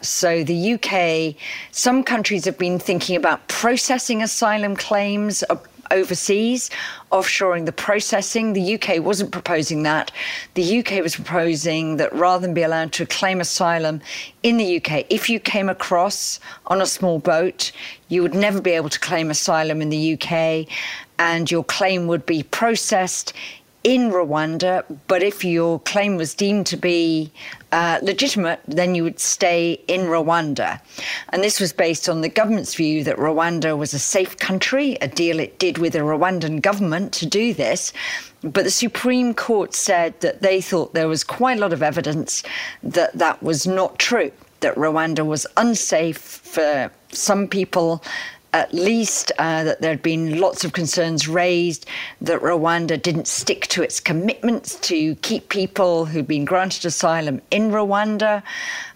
So, 0.00 0.44
the 0.44 0.74
UK, 0.74 1.34
some 1.72 2.04
countries 2.04 2.44
have 2.44 2.58
been 2.58 2.78
thinking 2.78 3.16
about 3.16 3.48
processing 3.48 4.22
asylum 4.22 4.76
claims 4.76 5.42
overseas, 5.90 6.70
offshoring 7.12 7.66
the 7.66 7.72
processing. 7.72 8.52
The 8.52 8.74
UK 8.74 9.02
wasn't 9.02 9.32
proposing 9.32 9.82
that. 9.84 10.12
The 10.54 10.78
UK 10.80 11.02
was 11.02 11.14
proposing 11.16 11.96
that 11.96 12.12
rather 12.14 12.46
than 12.46 12.54
be 12.54 12.62
allowed 12.62 12.92
to 12.94 13.06
claim 13.06 13.40
asylum 13.40 14.00
in 14.42 14.56
the 14.56 14.76
UK, 14.76 15.06
if 15.10 15.28
you 15.28 15.40
came 15.40 15.68
across 15.68 16.40
on 16.66 16.80
a 16.80 16.86
small 16.86 17.18
boat, 17.18 17.72
you 18.08 18.22
would 18.22 18.34
never 18.34 18.60
be 18.60 18.72
able 18.72 18.90
to 18.90 19.00
claim 19.00 19.30
asylum 19.30 19.82
in 19.82 19.90
the 19.90 20.14
UK, 20.14 20.66
and 21.18 21.50
your 21.50 21.64
claim 21.64 22.06
would 22.06 22.26
be 22.26 22.42
processed 22.42 23.32
in 23.86 24.10
Rwanda, 24.10 24.82
but 25.06 25.22
if 25.22 25.44
your 25.44 25.78
claim 25.78 26.16
was 26.16 26.34
deemed 26.34 26.66
to 26.66 26.76
be 26.76 27.30
uh, 27.70 28.00
legitimate, 28.02 28.58
then 28.66 28.96
you 28.96 29.04
would 29.04 29.20
stay 29.20 29.80
in 29.86 30.06
Rwanda. 30.06 30.80
And 31.28 31.44
this 31.44 31.60
was 31.60 31.72
based 31.72 32.08
on 32.08 32.20
the 32.20 32.28
government's 32.28 32.74
view 32.74 33.04
that 33.04 33.16
Rwanda 33.16 33.78
was 33.78 33.94
a 33.94 34.00
safe 34.00 34.38
country, 34.38 34.98
a 35.00 35.06
deal 35.06 35.38
it 35.38 35.60
did 35.60 35.78
with 35.78 35.92
the 35.92 36.00
Rwandan 36.00 36.62
government 36.62 37.12
to 37.12 37.26
do 37.26 37.54
this. 37.54 37.92
But 38.42 38.64
the 38.64 38.72
Supreme 38.72 39.32
Court 39.34 39.72
said 39.72 40.18
that 40.20 40.42
they 40.42 40.60
thought 40.60 40.92
there 40.92 41.06
was 41.06 41.22
quite 41.22 41.58
a 41.58 41.60
lot 41.60 41.72
of 41.72 41.80
evidence 41.80 42.42
that 42.82 43.12
that 43.12 43.40
was 43.40 43.68
not 43.68 44.00
true, 44.00 44.32
that 44.60 44.74
Rwanda 44.74 45.24
was 45.24 45.46
unsafe 45.56 46.18
for 46.18 46.90
some 47.12 47.46
people 47.46 48.02
at 48.56 48.72
least 48.72 49.30
uh, 49.38 49.64
that 49.64 49.82
there 49.82 49.90
had 49.90 50.02
been 50.02 50.40
lots 50.40 50.64
of 50.64 50.72
concerns 50.72 51.28
raised 51.28 51.84
that 52.22 52.40
Rwanda 52.40 53.00
didn't 53.00 53.28
stick 53.28 53.66
to 53.66 53.82
its 53.82 54.00
commitments 54.00 54.76
to 54.76 55.14
keep 55.16 55.50
people 55.50 56.06
who'd 56.06 56.26
been 56.26 56.46
granted 56.46 56.86
asylum 56.86 57.42
in 57.50 57.70
Rwanda, 57.70 58.42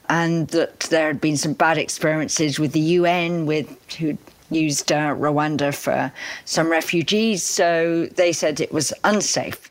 and 0.08 0.48
that 0.48 0.80
there 0.80 1.08
had 1.08 1.20
been 1.20 1.36
some 1.36 1.52
bad 1.52 1.76
experiences 1.76 2.58
with 2.58 2.72
the 2.72 2.80
UN, 2.80 3.44
with 3.44 3.68
who 3.96 4.16
used 4.48 4.90
uh, 4.90 5.14
Rwanda 5.14 5.74
for 5.74 6.10
some 6.46 6.70
refugees. 6.70 7.42
So 7.42 8.06
they 8.06 8.32
said 8.32 8.60
it 8.60 8.72
was 8.72 8.94
unsafe. 9.04 9.69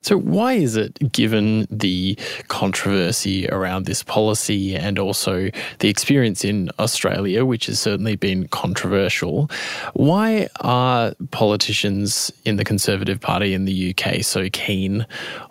So, 0.00 0.16
why 0.16 0.52
is 0.52 0.76
it, 0.76 1.12
given 1.12 1.66
the 1.70 2.16
controversy 2.46 3.48
around 3.48 3.86
this 3.86 4.04
policy 4.04 4.76
and 4.76 4.96
also 4.96 5.50
the 5.80 5.88
experience 5.88 6.44
in 6.44 6.70
Australia, 6.78 7.44
which 7.44 7.66
has 7.66 7.80
certainly 7.80 8.14
been 8.14 8.46
controversial, 8.48 9.50
why 9.94 10.48
are 10.60 11.14
politicians 11.32 12.30
in 12.44 12.56
the 12.56 12.64
Conservative 12.64 13.20
Party 13.20 13.54
in 13.54 13.64
the 13.64 13.92
UK 13.92 14.22
so 14.22 14.48
keen 14.52 15.04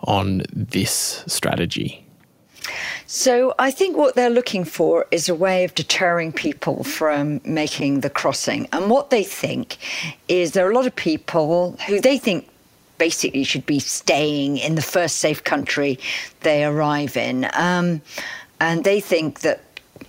on 0.04 0.42
this 0.50 1.24
strategy? 1.26 2.04
So 3.06 3.54
I 3.58 3.70
think 3.70 3.96
what 3.96 4.14
they're 4.14 4.30
looking 4.30 4.64
for 4.64 5.06
is 5.10 5.28
a 5.28 5.34
way 5.34 5.64
of 5.64 5.74
deterring 5.74 6.32
people 6.32 6.84
from 6.84 7.40
making 7.44 8.00
the 8.00 8.10
crossing. 8.10 8.68
And 8.72 8.90
what 8.90 9.10
they 9.10 9.24
think 9.24 9.76
is 10.28 10.52
there 10.52 10.66
are 10.66 10.70
a 10.70 10.74
lot 10.74 10.86
of 10.86 10.94
people 10.94 11.76
who 11.86 12.00
they 12.00 12.18
think 12.18 12.48
basically 12.98 13.44
should 13.44 13.66
be 13.66 13.78
staying 13.78 14.58
in 14.58 14.74
the 14.74 14.82
first 14.82 15.16
safe 15.16 15.44
country 15.44 15.98
they 16.40 16.64
arrive 16.64 17.16
in. 17.16 17.48
Um, 17.54 18.02
and 18.60 18.84
they 18.84 19.00
think 19.00 19.40
that 19.40 19.62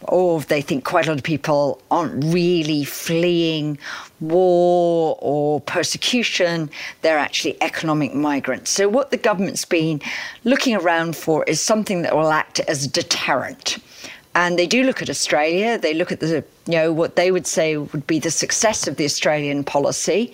or 0.03 0.41
they 0.41 0.62
think 0.62 0.86
quite 0.86 1.05
a 1.05 1.10
lot 1.10 1.17
of 1.17 1.24
people 1.24 1.81
aren't 1.91 2.24
really 2.24 2.84
fleeing 2.84 3.77
war 4.19 5.17
or 5.19 5.62
persecution, 5.62 6.69
they're 7.01 7.17
actually 7.17 7.62
economic 7.62 8.13
migrants. 8.13 8.72
So, 8.72 8.88
what 8.88 9.12
the 9.12 9.17
government's 9.17 9.65
been 9.65 10.01
looking 10.43 10.75
around 10.75 11.15
for 11.15 11.43
is 11.46 11.62
something 11.62 12.01
that 12.03 12.15
will 12.15 12.31
act 12.31 12.60
as 12.62 12.86
a 12.86 12.89
deterrent. 12.89 13.77
And 14.36 14.60
they 14.60 14.67
do 14.67 14.84
look 14.84 15.01
at 15.01 15.10
Australia. 15.10 15.77
They 15.77 15.93
look 15.93 16.12
at 16.12 16.19
the, 16.19 16.43
you 16.67 16.74
know, 16.74 16.93
what 16.93 17.15
they 17.15 17.31
would 17.31 17.48
say 17.48 17.77
would 17.77 18.05
be 18.05 18.19
the 18.19 18.31
success 18.31 18.88
of 18.88 18.96
the 18.96 19.03
Australian 19.03 19.63
policy 19.63 20.34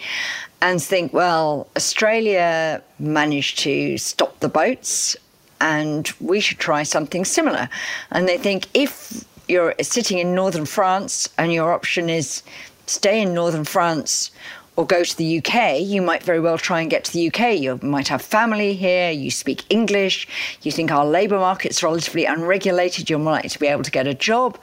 and 0.65 0.81
think, 0.81 1.13
well, 1.13 1.67
Australia 1.75 2.81
managed 2.97 3.59
to 3.59 3.99
stop 3.99 4.39
the 4.39 4.49
boats 4.49 5.15
and 5.61 6.11
we 6.19 6.39
should 6.39 6.57
try 6.57 6.81
something 6.81 7.23
similar. 7.23 7.69
And 8.09 8.27
they 8.27 8.39
think 8.39 8.65
if 8.73 9.23
you're 9.47 9.75
sitting 9.83 10.17
in 10.17 10.33
northern 10.33 10.65
France 10.65 11.29
and 11.37 11.53
your 11.53 11.71
option 11.71 12.09
is 12.09 12.41
stay 12.87 13.21
in 13.21 13.35
northern 13.35 13.63
France 13.63 14.31
or 14.75 14.87
go 14.87 15.03
to 15.03 15.15
the 15.15 15.37
UK, 15.37 15.81
you 15.81 16.01
might 16.01 16.23
very 16.23 16.39
well 16.39 16.57
try 16.57 16.81
and 16.81 16.89
get 16.89 17.03
to 17.03 17.13
the 17.13 17.27
UK. 17.27 17.59
You 17.59 17.79
might 17.83 18.07
have 18.07 18.23
family 18.23 18.73
here, 18.73 19.11
you 19.11 19.29
speak 19.29 19.65
English, 19.69 20.27
you 20.63 20.71
think 20.71 20.91
our 20.91 21.05
labour 21.05 21.37
market's 21.37 21.83
relatively 21.83 22.25
unregulated, 22.25 23.07
you're 23.07 23.19
more 23.19 23.33
likely 23.33 23.49
to 23.49 23.59
be 23.59 23.67
able 23.67 23.83
to 23.83 23.91
get 23.91 24.07
a 24.07 24.15
job. 24.15 24.57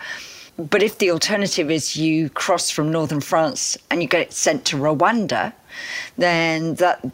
But 0.59 0.83
if 0.83 0.99
the 0.99 1.13
alternative 1.13 1.71
is 1.71 1.97
you 1.97 2.29
cross 2.29 2.71
from 2.71 2.91
northern 2.91 3.21
France 3.21 3.79
and 3.89 4.03
you 4.03 4.09
get 4.09 4.33
sent 4.33 4.65
to 4.67 4.77
Rwanda, 4.77 5.53
then 6.17 6.75
that 6.76 7.05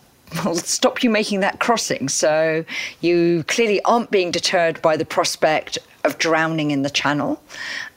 will 0.44 0.56
stop 0.56 1.02
you 1.02 1.10
making 1.10 1.40
that 1.40 1.60
crossing. 1.60 2.08
So 2.08 2.64
you 3.00 3.44
clearly 3.48 3.82
aren't 3.84 4.10
being 4.10 4.30
deterred 4.30 4.80
by 4.82 4.96
the 4.96 5.04
prospect 5.04 5.78
of 6.04 6.18
drowning 6.18 6.70
in 6.70 6.82
the 6.82 6.90
channel. 6.90 7.42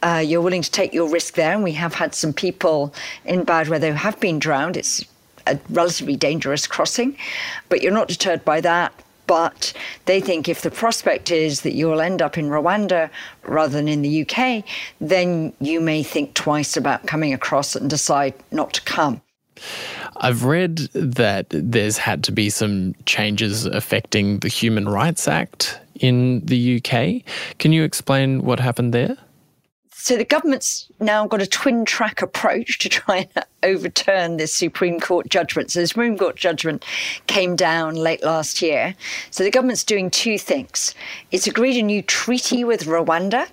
Uh, 0.02 0.24
you're 0.26 0.42
willing 0.42 0.62
to 0.62 0.72
take 0.72 0.94
your 0.94 1.10
risk 1.10 1.36
there, 1.36 1.54
and 1.54 1.64
we 1.64 1.74
have 1.74 1.94
had 1.94 2.16
some 2.16 2.34
people 2.34 2.94
in 3.26 3.44
bad 3.44 3.68
weather 3.68 3.90
who 3.90 3.98
have 3.98 4.20
been 4.20 4.40
drowned. 4.40 4.78
It's 4.78 5.06
a 5.48 5.60
relatively 5.70 6.16
dangerous 6.16 6.68
crossing, 6.68 7.18
but 7.70 7.82
you're 7.82 7.92
not 7.92 8.08
deterred 8.08 8.44
by 8.46 8.62
that. 8.62 8.94
But 9.28 9.72
they 10.06 10.20
think 10.20 10.50
if 10.50 10.62
the 10.62 10.72
prospect 10.72 11.32
is 11.32 11.62
that 11.62 11.74
you'll 11.74 12.02
end 12.02 12.22
up 12.22 12.38
in 12.38 12.50
Rwanda 12.50 13.10
rather 13.44 13.72
than 13.72 13.88
in 13.88 14.02
the 14.02 14.26
UK, 14.26 14.66
then 15.00 15.54
you 15.62 15.80
may 15.80 16.04
think 16.04 16.34
twice 16.34 16.76
about 16.76 17.08
coming 17.08 17.34
across 17.34 17.76
and 17.76 17.90
decide 17.90 18.34
not 18.52 18.74
to 18.74 18.82
come. 18.82 19.22
I've 20.22 20.46
read 20.46 20.78
that 20.94 21.48
there's 21.50 21.98
had 21.98 22.24
to 22.26 22.32
be 22.32 22.52
some 22.52 22.94
changes 23.06 23.66
affecting 23.66 24.40
the 24.40 24.48
Human 24.48 24.88
Rights 24.88 25.28
Act 25.28 25.80
in 25.96 26.46
the 26.46 26.78
UK. 26.78 27.24
Can 27.58 27.72
you 27.72 27.84
explain 27.84 28.44
what 28.44 28.60
happened 28.60 28.94
there? 28.94 29.18
So 29.90 30.18
the 30.18 30.26
government's 30.26 30.88
now 31.00 31.28
got 31.28 31.42
a 31.42 31.48
twin 31.48 31.86
track 31.86 32.22
approach 32.22 32.80
to 32.80 32.90
try 32.90 33.30
and 33.36 33.46
overturn 33.64 34.38
this 34.38 34.54
Supreme 34.54 35.00
Court 35.00 35.28
judgment. 35.28 35.72
So 35.72 35.82
the 35.82 35.88
Supreme 35.88 36.18
Court 36.18 36.36
judgment 36.36 36.86
came 37.26 37.56
down 37.56 37.96
late 37.96 38.24
last 38.24 38.62
year. 38.62 38.96
So 39.32 39.44
the 39.44 39.52
government's 39.52 39.84
doing 39.84 40.12
two 40.12 40.38
things. 40.38 40.94
It's 41.32 41.48
agreed 41.48 41.78
a 41.78 41.84
new 41.84 42.04
treaty 42.04 42.64
with 42.64 42.86
Rwanda 42.86 43.48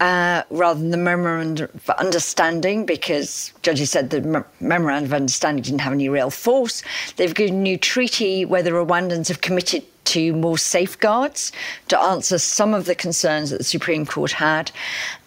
uh, 0.00 0.42
rather 0.50 0.80
than 0.80 0.90
the 0.90 0.96
memorandum 0.96 1.70
of 1.72 1.90
understanding, 1.90 2.84
because 2.84 3.52
judges 3.62 3.90
said 3.90 4.10
the 4.10 4.44
memorandum 4.60 5.04
of 5.04 5.14
understanding 5.14 5.62
didn't 5.62 5.80
have 5.80 5.92
any 5.92 6.08
real 6.08 6.30
force. 6.30 6.82
They've 7.16 7.34
given 7.34 7.56
a 7.56 7.58
new 7.58 7.78
treaty 7.78 8.44
where 8.44 8.62
the 8.62 8.70
Rwandans 8.70 9.28
have 9.28 9.40
committed 9.40 9.84
to 10.06 10.34
more 10.34 10.58
safeguards 10.58 11.52
to 11.88 11.98
answer 11.98 12.38
some 12.38 12.74
of 12.74 12.84
the 12.84 12.94
concerns 12.94 13.50
that 13.50 13.58
the 13.58 13.64
Supreme 13.64 14.04
Court 14.04 14.32
had. 14.32 14.70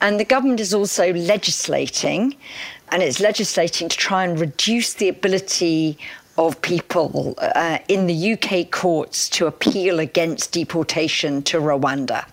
And 0.02 0.20
the 0.20 0.26
government 0.26 0.60
is 0.60 0.74
also 0.74 1.14
legislating, 1.14 2.36
and 2.92 3.02
it's 3.02 3.20
legislating 3.20 3.90
to 3.90 3.98
try 3.98 4.24
and 4.24 4.40
reduce 4.40 4.94
the 4.94 5.10
ability 5.10 5.98
of 6.38 6.62
people 6.62 7.34
uh, 7.40 7.80
in 7.88 8.06
the 8.06 8.34
UK 8.34 8.70
courts 8.70 9.28
to 9.30 9.48
appeal 9.48 10.00
against 10.00 10.52
deportation 10.52 11.42
to 11.44 11.58
Rwanda. 11.58 12.26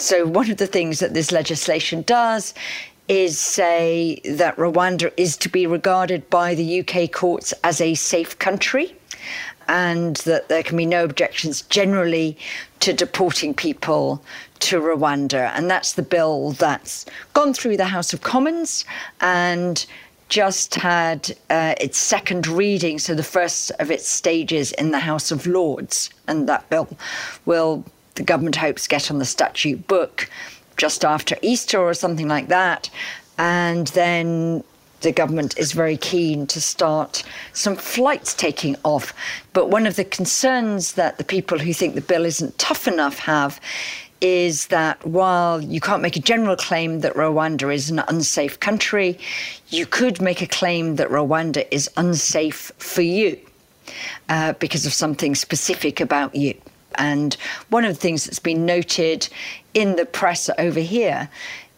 So, 0.00 0.26
one 0.26 0.50
of 0.50 0.56
the 0.56 0.66
things 0.66 0.98
that 1.00 1.12
this 1.12 1.30
legislation 1.30 2.00
does 2.02 2.54
is 3.06 3.38
say 3.38 4.18
that 4.24 4.56
Rwanda 4.56 5.12
is 5.18 5.36
to 5.36 5.50
be 5.50 5.66
regarded 5.66 6.30
by 6.30 6.54
the 6.54 6.80
UK 6.80 7.12
courts 7.12 7.52
as 7.64 7.82
a 7.82 7.94
safe 7.94 8.38
country 8.38 8.96
and 9.68 10.16
that 10.16 10.48
there 10.48 10.62
can 10.62 10.78
be 10.78 10.86
no 10.86 11.04
objections 11.04 11.60
generally 11.62 12.38
to 12.80 12.94
deporting 12.94 13.52
people 13.52 14.24
to 14.60 14.80
Rwanda. 14.80 15.52
And 15.54 15.70
that's 15.70 15.92
the 15.92 16.02
bill 16.02 16.52
that's 16.52 17.04
gone 17.34 17.52
through 17.52 17.76
the 17.76 17.84
House 17.84 18.14
of 18.14 18.22
Commons 18.22 18.86
and 19.20 19.84
just 20.30 20.76
had 20.76 21.36
uh, 21.50 21.74
its 21.78 21.98
second 21.98 22.46
reading, 22.46 22.98
so 22.98 23.14
the 23.14 23.22
first 23.22 23.70
of 23.78 23.90
its 23.90 24.08
stages 24.08 24.72
in 24.72 24.92
the 24.92 25.00
House 25.00 25.30
of 25.30 25.46
Lords. 25.46 26.08
And 26.26 26.48
that 26.48 26.70
bill 26.70 26.88
will 27.44 27.84
the 28.20 28.26
government 28.26 28.56
hopes 28.56 28.86
get 28.86 29.10
on 29.10 29.18
the 29.18 29.24
statute 29.24 29.88
book 29.88 30.28
just 30.76 31.06
after 31.06 31.38
Easter 31.40 31.78
or 31.78 31.94
something 31.94 32.28
like 32.28 32.48
that. 32.48 32.90
And 33.38 33.86
then 33.88 34.62
the 35.00 35.10
government 35.10 35.56
is 35.56 35.72
very 35.72 35.96
keen 35.96 36.46
to 36.48 36.60
start 36.60 37.24
some 37.54 37.76
flights 37.76 38.34
taking 38.34 38.76
off. 38.84 39.14
But 39.54 39.70
one 39.70 39.86
of 39.86 39.96
the 39.96 40.04
concerns 40.04 40.92
that 40.92 41.16
the 41.16 41.24
people 41.24 41.58
who 41.58 41.72
think 41.72 41.94
the 41.94 42.02
bill 42.02 42.26
isn't 42.26 42.58
tough 42.58 42.86
enough 42.86 43.20
have 43.20 43.58
is 44.20 44.66
that 44.66 45.02
while 45.06 45.62
you 45.62 45.80
can't 45.80 46.02
make 46.02 46.16
a 46.16 46.20
general 46.20 46.56
claim 46.56 47.00
that 47.00 47.14
Rwanda 47.14 47.74
is 47.74 47.88
an 47.88 48.00
unsafe 48.00 48.60
country, 48.60 49.18
you 49.70 49.86
could 49.86 50.20
make 50.20 50.42
a 50.42 50.46
claim 50.46 50.96
that 50.96 51.08
Rwanda 51.08 51.66
is 51.70 51.88
unsafe 51.96 52.70
for 52.76 53.00
you 53.00 53.38
uh, 54.28 54.52
because 54.64 54.84
of 54.84 54.92
something 54.92 55.34
specific 55.34 56.02
about 56.02 56.34
you. 56.34 56.52
And 57.00 57.34
one 57.70 57.84
of 57.86 57.94
the 57.94 58.00
things 58.00 58.26
that's 58.26 58.38
been 58.38 58.66
noted 58.66 59.28
in 59.72 59.96
the 59.96 60.04
press 60.04 60.50
over 60.58 60.80
here 60.80 61.30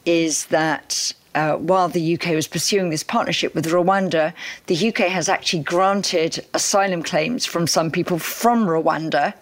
is 0.04 0.46
that 0.46 1.12
uh, 1.36 1.54
while 1.56 1.88
the 1.88 2.14
UK 2.14 2.34
was 2.34 2.48
pursuing 2.48 2.90
this 2.90 3.04
partnership 3.04 3.54
with 3.54 3.66
Rwanda, 3.66 4.34
the 4.66 4.88
UK 4.88 5.08
has 5.08 5.28
actually 5.28 5.62
granted 5.62 6.44
asylum 6.54 7.04
claims 7.04 7.46
from 7.46 7.68
some 7.68 7.90
people 7.90 8.18
from 8.18 8.66
Rwanda 8.66 9.32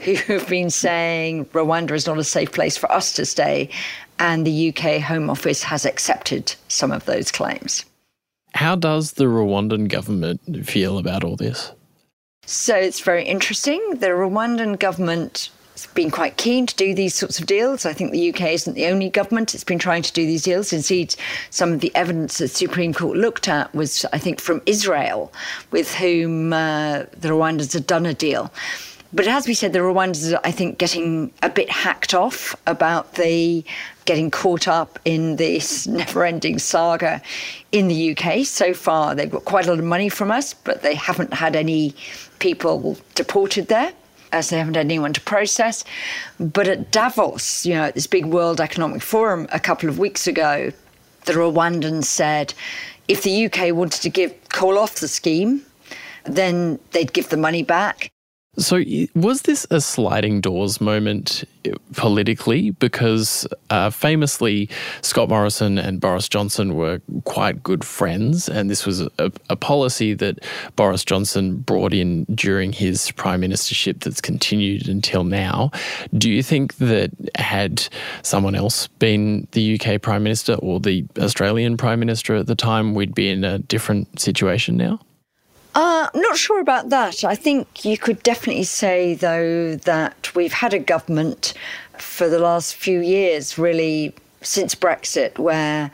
who 0.00 0.14
have 0.14 0.48
been 0.48 0.70
saying 0.70 1.46
Rwanda 1.46 1.92
is 1.92 2.06
not 2.06 2.18
a 2.18 2.24
safe 2.24 2.50
place 2.52 2.76
for 2.76 2.90
us 2.90 3.12
to 3.14 3.24
stay. 3.24 3.70
And 4.18 4.44
the 4.44 4.68
UK 4.70 5.00
Home 5.00 5.30
Office 5.30 5.62
has 5.62 5.86
accepted 5.86 6.52
some 6.66 6.90
of 6.90 7.04
those 7.04 7.30
claims. 7.30 7.84
How 8.54 8.74
does 8.74 9.12
the 9.12 9.24
Rwandan 9.24 9.88
government 9.88 10.66
feel 10.66 10.98
about 10.98 11.22
all 11.22 11.36
this? 11.36 11.72
So 12.50 12.74
it's 12.74 13.00
very 13.00 13.24
interesting. 13.24 13.78
The 13.96 14.06
Rwandan 14.06 14.78
government 14.78 15.50
has 15.74 15.84
been 15.88 16.10
quite 16.10 16.38
keen 16.38 16.64
to 16.64 16.74
do 16.76 16.94
these 16.94 17.14
sorts 17.14 17.38
of 17.38 17.44
deals. 17.44 17.84
I 17.84 17.92
think 17.92 18.10
the 18.10 18.30
UK 18.30 18.52
isn't 18.52 18.72
the 18.72 18.86
only 18.86 19.10
government. 19.10 19.54
It's 19.54 19.64
been 19.64 19.78
trying 19.78 20.00
to 20.00 20.12
do 20.14 20.24
these 20.24 20.44
deals. 20.44 20.72
Indeed, 20.72 21.14
some 21.50 21.74
of 21.74 21.80
the 21.80 21.94
evidence 21.94 22.38
that 22.38 22.44
the 22.44 22.56
Supreme 22.56 22.94
Court 22.94 23.18
looked 23.18 23.48
at 23.48 23.74
was, 23.74 24.06
I 24.14 24.18
think, 24.18 24.40
from 24.40 24.62
Israel, 24.64 25.30
with 25.72 25.94
whom 25.96 26.54
uh, 26.54 27.00
the 27.20 27.28
Rwandans 27.28 27.74
had 27.74 27.86
done 27.86 28.06
a 28.06 28.14
deal. 28.14 28.50
But 29.12 29.26
as 29.26 29.46
we 29.46 29.52
said, 29.52 29.74
the 29.74 29.80
Rwandans 29.80 30.34
are, 30.34 30.40
I 30.42 30.50
think, 30.50 30.78
getting 30.78 31.30
a 31.42 31.50
bit 31.50 31.68
hacked 31.68 32.14
off 32.14 32.56
about 32.66 33.16
the 33.16 33.62
getting 34.06 34.30
caught 34.30 34.66
up 34.66 34.98
in 35.04 35.36
this 35.36 35.86
never 36.00 36.24
ending 36.24 36.58
saga 36.58 37.20
in 37.72 37.88
the 37.88 38.16
UK. 38.16 38.46
So 38.46 38.72
far, 38.72 39.14
they've 39.14 39.30
got 39.30 39.44
quite 39.44 39.66
a 39.66 39.68
lot 39.68 39.78
of 39.78 39.84
money 39.84 40.08
from 40.08 40.30
us, 40.30 40.54
but 40.54 40.80
they 40.80 40.94
haven't 40.94 41.34
had 41.34 41.54
any 41.54 41.94
people 42.38 42.96
deported 43.14 43.68
there 43.68 43.92
as 44.32 44.50
they 44.50 44.58
haven't 44.58 44.76
had 44.76 44.84
anyone 44.84 45.12
to 45.14 45.20
process. 45.20 45.84
But 46.38 46.68
at 46.68 46.90
Davos, 46.90 47.64
you 47.64 47.74
know, 47.74 47.84
at 47.84 47.94
this 47.94 48.06
big 48.06 48.26
World 48.26 48.60
Economic 48.60 49.02
Forum 49.02 49.48
a 49.52 49.60
couple 49.60 49.88
of 49.88 49.98
weeks 49.98 50.26
ago, 50.26 50.72
the 51.24 51.32
Rwandans 51.32 52.04
said 52.04 52.54
if 53.08 53.22
the 53.22 53.46
UK 53.46 53.74
wanted 53.74 54.02
to 54.02 54.10
give 54.10 54.34
call 54.50 54.78
off 54.78 54.96
the 54.96 55.08
scheme, 55.08 55.62
then 56.24 56.78
they'd 56.92 57.12
give 57.12 57.30
the 57.30 57.36
money 57.36 57.62
back. 57.62 58.10
So, 58.58 58.82
was 59.14 59.42
this 59.42 59.68
a 59.70 59.80
sliding 59.80 60.40
doors 60.40 60.80
moment 60.80 61.44
uh, 61.64 61.76
politically? 61.94 62.70
Because 62.72 63.46
uh, 63.70 63.90
famously, 63.90 64.68
Scott 65.00 65.28
Morrison 65.28 65.78
and 65.78 66.00
Boris 66.00 66.28
Johnson 66.28 66.74
were 66.74 67.00
quite 67.24 67.62
good 67.62 67.84
friends, 67.84 68.48
and 68.48 68.68
this 68.68 68.84
was 68.84 69.00
a, 69.00 69.10
a, 69.48 69.56
policy 69.56 70.12
that 70.14 70.44
Boris 70.74 71.04
Johnson 71.04 71.58
brought 71.58 71.94
in 71.94 72.24
during 72.34 72.72
his 72.72 73.12
prime 73.12 73.42
ministership 73.42 74.00
that's 74.00 74.20
continued 74.20 74.88
until 74.88 75.22
now. 75.22 75.70
Do 76.16 76.28
you 76.28 76.42
think 76.42 76.76
that 76.76 77.12
had 77.36 77.88
someone 78.22 78.56
else 78.56 78.88
been 78.98 79.46
the 79.52 79.78
UK 79.78 80.02
prime 80.02 80.24
minister 80.24 80.54
or 80.54 80.80
the 80.80 81.06
Australian 81.18 81.76
prime 81.76 82.00
minister 82.00 82.34
at 82.34 82.48
the 82.48 82.56
time, 82.56 82.94
we'd 82.94 83.14
be 83.14 83.30
in 83.30 83.44
a 83.44 83.60
different 83.60 84.18
situation 84.18 84.76
now? 84.76 84.98
Uh, 85.74 86.08
I'm 86.12 86.20
not 86.20 86.36
sure 86.36 86.60
about 86.60 86.88
that. 86.90 87.24
I 87.24 87.34
think 87.34 87.84
you 87.84 87.98
could 87.98 88.22
definitely 88.22 88.64
say, 88.64 89.14
though, 89.14 89.76
that 89.76 90.34
we've 90.34 90.52
had 90.52 90.74
a 90.74 90.78
government 90.78 91.54
for 91.98 92.28
the 92.28 92.38
last 92.38 92.74
few 92.74 93.00
years 93.00 93.58
really 93.58 94.14
since 94.40 94.74
Brexit, 94.74 95.38
where 95.38 95.90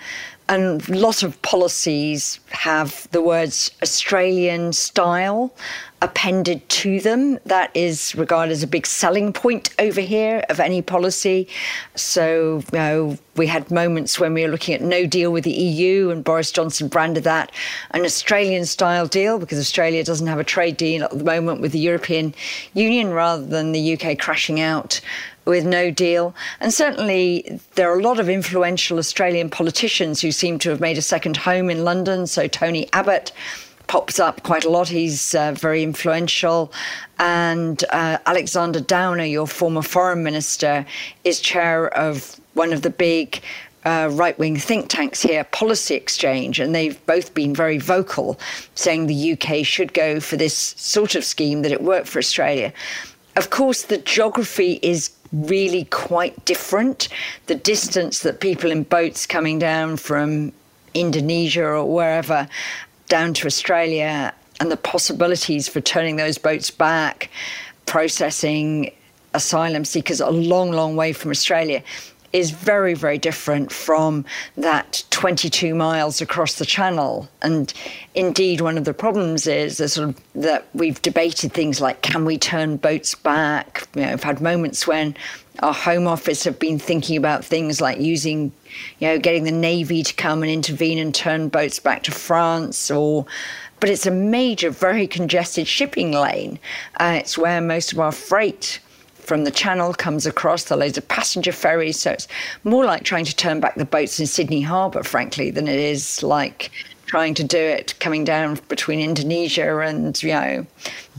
a 0.48 0.78
lot 0.88 1.22
of 1.22 1.40
policies 1.42 2.38
have 2.50 3.08
the 3.12 3.22
words 3.22 3.70
Australian 3.82 4.72
style 4.72 5.54
appended 6.02 6.68
to 6.68 7.00
them. 7.00 7.38
That 7.46 7.70
is 7.74 8.14
regarded 8.14 8.52
as 8.52 8.62
a 8.62 8.66
big 8.66 8.86
selling 8.86 9.32
point 9.32 9.74
over 9.78 10.02
here 10.02 10.44
of 10.50 10.60
any 10.60 10.82
policy. 10.82 11.48
So, 11.94 12.62
you 12.72 12.78
know, 12.78 13.18
we 13.36 13.46
had 13.46 13.70
moments 13.70 14.20
when 14.20 14.34
we 14.34 14.42
were 14.42 14.50
looking 14.50 14.74
at 14.74 14.82
no 14.82 15.06
deal 15.06 15.32
with 15.32 15.44
the 15.44 15.52
EU, 15.52 16.10
and 16.10 16.22
Boris 16.22 16.52
Johnson 16.52 16.88
branded 16.88 17.24
that 17.24 17.50
an 17.92 18.04
Australian 18.04 18.66
style 18.66 19.06
deal 19.06 19.38
because 19.38 19.58
Australia 19.58 20.04
doesn't 20.04 20.26
have 20.26 20.38
a 20.38 20.44
trade 20.44 20.76
deal 20.76 21.04
at 21.04 21.10
the 21.10 21.24
moment 21.24 21.62
with 21.62 21.72
the 21.72 21.78
European 21.78 22.34
Union 22.74 23.10
rather 23.10 23.44
than 23.46 23.72
the 23.72 23.98
UK 23.98 24.18
crashing 24.18 24.60
out 24.60 25.00
with 25.44 25.64
no 25.64 25.90
deal. 25.90 26.34
And 26.60 26.72
certainly, 26.72 27.60
there 27.74 27.90
are 27.90 27.98
a 27.98 28.02
lot 28.02 28.18
of 28.18 28.28
influential 28.28 28.98
Australian 28.98 29.50
politicians 29.50 30.20
who 30.20 30.32
seem 30.32 30.58
to 30.60 30.70
have 30.70 30.80
made 30.80 30.98
a 30.98 31.02
second 31.02 31.36
home 31.36 31.70
in 31.70 31.84
London. 31.84 32.26
So, 32.26 32.48
Tony 32.48 32.88
Abbott 32.92 33.32
pops 33.86 34.18
up 34.18 34.42
quite 34.42 34.64
a 34.64 34.70
lot. 34.70 34.88
He's 34.88 35.34
uh, 35.34 35.52
very 35.52 35.82
influential. 35.82 36.72
And 37.18 37.82
uh, 37.90 38.18
Alexander 38.26 38.80
Downer, 38.80 39.24
your 39.24 39.46
former 39.46 39.82
foreign 39.82 40.22
minister, 40.22 40.86
is 41.24 41.40
chair 41.40 41.88
of 41.96 42.40
one 42.54 42.72
of 42.72 42.82
the 42.82 42.90
big 42.90 43.42
uh, 43.84 44.08
right 44.12 44.38
wing 44.38 44.56
think 44.56 44.88
tanks 44.88 45.20
here, 45.20 45.44
Policy 45.44 45.94
Exchange, 45.94 46.58
and 46.58 46.74
they've 46.74 47.04
both 47.06 47.34
been 47.34 47.54
very 47.54 47.78
vocal, 47.78 48.38
saying 48.74 49.06
the 49.06 49.32
UK 49.32 49.64
should 49.64 49.92
go 49.92 50.20
for 50.20 50.36
this 50.36 50.56
sort 50.56 51.14
of 51.14 51.24
scheme 51.24 51.62
that 51.62 51.72
it 51.72 51.82
worked 51.82 52.08
for 52.08 52.18
Australia. 52.18 52.72
Of 53.36 53.50
course, 53.50 53.82
the 53.82 53.98
geography 53.98 54.78
is 54.82 55.10
really 55.32 55.84
quite 55.86 56.44
different. 56.44 57.08
The 57.46 57.56
distance 57.56 58.20
that 58.20 58.40
people 58.40 58.70
in 58.70 58.84
boats 58.84 59.26
coming 59.26 59.58
down 59.58 59.96
from 59.96 60.52
Indonesia 60.94 61.64
or 61.64 61.84
wherever 61.92 62.48
down 63.08 63.34
to 63.34 63.46
Australia 63.46 64.32
and 64.60 64.70
the 64.70 64.76
possibilities 64.76 65.68
for 65.68 65.80
turning 65.80 66.16
those 66.16 66.38
boats 66.38 66.70
back, 66.70 67.28
processing 67.86 68.92
asylum 69.34 69.84
seekers 69.84 70.20
a 70.20 70.30
long, 70.30 70.70
long 70.70 70.94
way 70.94 71.12
from 71.12 71.32
Australia 71.32 71.82
is 72.34 72.50
very, 72.50 72.94
very 72.94 73.16
different 73.16 73.70
from 73.70 74.24
that 74.56 75.04
22 75.10 75.72
miles 75.72 76.20
across 76.20 76.56
the 76.56 76.66
channel. 76.66 77.28
And 77.42 77.72
indeed, 78.16 78.60
one 78.60 78.76
of 78.76 78.84
the 78.84 78.92
problems 78.92 79.46
is 79.46 79.78
that, 79.78 79.90
sort 79.90 80.08
of, 80.08 80.20
that 80.34 80.66
we've 80.74 81.00
debated 81.00 81.52
things 81.52 81.80
like 81.80 82.02
can 82.02 82.24
we 82.24 82.36
turn 82.36 82.76
boats 82.76 83.14
back? 83.14 83.86
You 83.94 84.02
know, 84.02 84.12
I've 84.12 84.24
had 84.24 84.40
moments 84.40 84.84
when 84.84 85.16
our 85.60 85.72
Home 85.72 86.08
Office 86.08 86.42
have 86.42 86.58
been 86.58 86.80
thinking 86.80 87.16
about 87.16 87.44
things 87.44 87.80
like 87.80 88.00
using, 88.00 88.50
you 88.98 89.06
know, 89.06 89.18
getting 89.20 89.44
the 89.44 89.52
Navy 89.52 90.02
to 90.02 90.12
come 90.14 90.42
and 90.42 90.50
intervene 90.50 90.98
and 90.98 91.14
turn 91.14 91.48
boats 91.48 91.78
back 91.78 92.02
to 92.02 92.10
France 92.10 92.90
or 92.90 93.26
but 93.78 93.90
it's 93.90 94.06
a 94.06 94.10
major, 94.10 94.70
very 94.70 95.06
congested 95.06 95.68
shipping 95.68 96.10
lane. 96.10 96.58
Uh, 96.98 97.18
it's 97.18 97.36
where 97.36 97.60
most 97.60 97.92
of 97.92 98.00
our 98.00 98.12
freight 98.12 98.80
from 99.24 99.44
the 99.44 99.50
channel 99.50 99.92
comes 99.94 100.26
across. 100.26 100.70
Are 100.70 100.76
loads 100.76 100.98
of 100.98 101.06
passenger 101.08 101.52
ferries, 101.52 101.98
so 101.98 102.12
it's 102.12 102.28
more 102.64 102.84
like 102.84 103.04
trying 103.04 103.24
to 103.24 103.36
turn 103.36 103.60
back 103.60 103.74
the 103.74 103.84
boats 103.84 104.20
in 104.20 104.26
Sydney 104.26 104.60
Harbour, 104.60 105.02
frankly, 105.02 105.50
than 105.50 105.68
it 105.68 105.78
is 105.78 106.22
like 106.22 106.70
trying 107.06 107.34
to 107.34 107.44
do 107.44 107.58
it 107.58 107.94
coming 108.00 108.24
down 108.24 108.58
between 108.68 109.00
Indonesia 109.00 109.78
and 109.78 110.20
you 110.22 110.30
know 110.30 110.66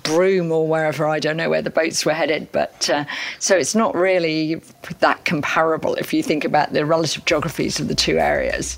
Broome 0.03 0.51
or 0.51 0.67
wherever. 0.67 1.07
I 1.07 1.19
don't 1.19 1.37
know 1.37 1.49
where 1.49 1.61
the 1.61 1.69
boats 1.69 2.05
were 2.05 2.13
headed, 2.13 2.51
but 2.51 2.89
uh, 2.89 3.05
so 3.39 3.55
it's 3.55 3.75
not 3.75 3.95
really 3.95 4.61
that 4.99 5.25
comparable 5.25 5.95
if 5.95 6.13
you 6.13 6.21
think 6.21 6.45
about 6.45 6.73
the 6.73 6.85
relative 6.85 7.25
geographies 7.25 7.79
of 7.79 7.87
the 7.87 7.95
two 7.95 8.17
areas. 8.17 8.77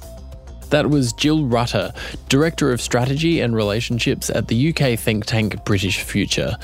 That 0.70 0.90
was 0.90 1.14
Jill 1.14 1.46
Rutter, 1.46 1.94
Director 2.30 2.72
of 2.72 2.82
Strategy 2.82 3.40
and 3.40 3.56
Relationships 3.56 4.30
at 4.30 4.48
the 4.48 4.70
UK 4.70 5.00
think 5.00 5.26
tank 5.26 5.64
British 5.66 6.02
Future. 6.02 6.58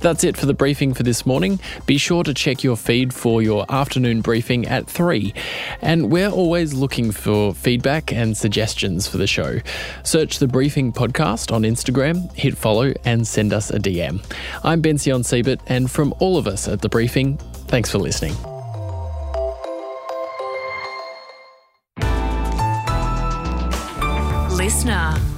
That's 0.00 0.24
it 0.24 0.36
for 0.36 0.46
the 0.46 0.54
briefing 0.54 0.94
for 0.94 1.02
this 1.02 1.26
morning. 1.26 1.60
Be 1.86 1.98
sure 1.98 2.24
to 2.24 2.32
check 2.32 2.64
your 2.64 2.76
feed 2.76 3.12
for 3.12 3.42
your 3.42 3.66
afternoon 3.68 4.20
briefing 4.22 4.66
at 4.66 4.86
3. 4.86 5.34
And 5.82 6.10
we're 6.10 6.30
always 6.30 6.74
looking 6.74 7.12
for 7.12 7.54
feedback 7.54 8.12
and 8.12 8.36
suggestions 8.36 9.06
for 9.06 9.18
the 9.18 9.26
show. 9.26 9.60
Search 10.04 10.38
the 10.38 10.48
Briefing 10.48 10.92
Podcast 10.92 11.52
on 11.52 11.62
Instagram, 11.62 12.32
hit 12.34 12.56
follow, 12.56 12.94
and 13.04 13.26
send 13.26 13.52
us 13.52 13.70
a 13.70 13.78
DM. 13.78 14.24
I'm 14.64 14.80
Bension 14.80 15.22
Siebert, 15.22 15.60
and 15.66 15.90
from 15.90 16.14
all 16.18 16.36
of 16.36 16.46
us 16.46 16.66
at 16.66 16.80
The 16.80 16.88
Briefing, 16.88 17.36
thanks 17.68 17.90
for 17.90 17.98
listening. 17.98 18.34
Listener. 24.70 25.29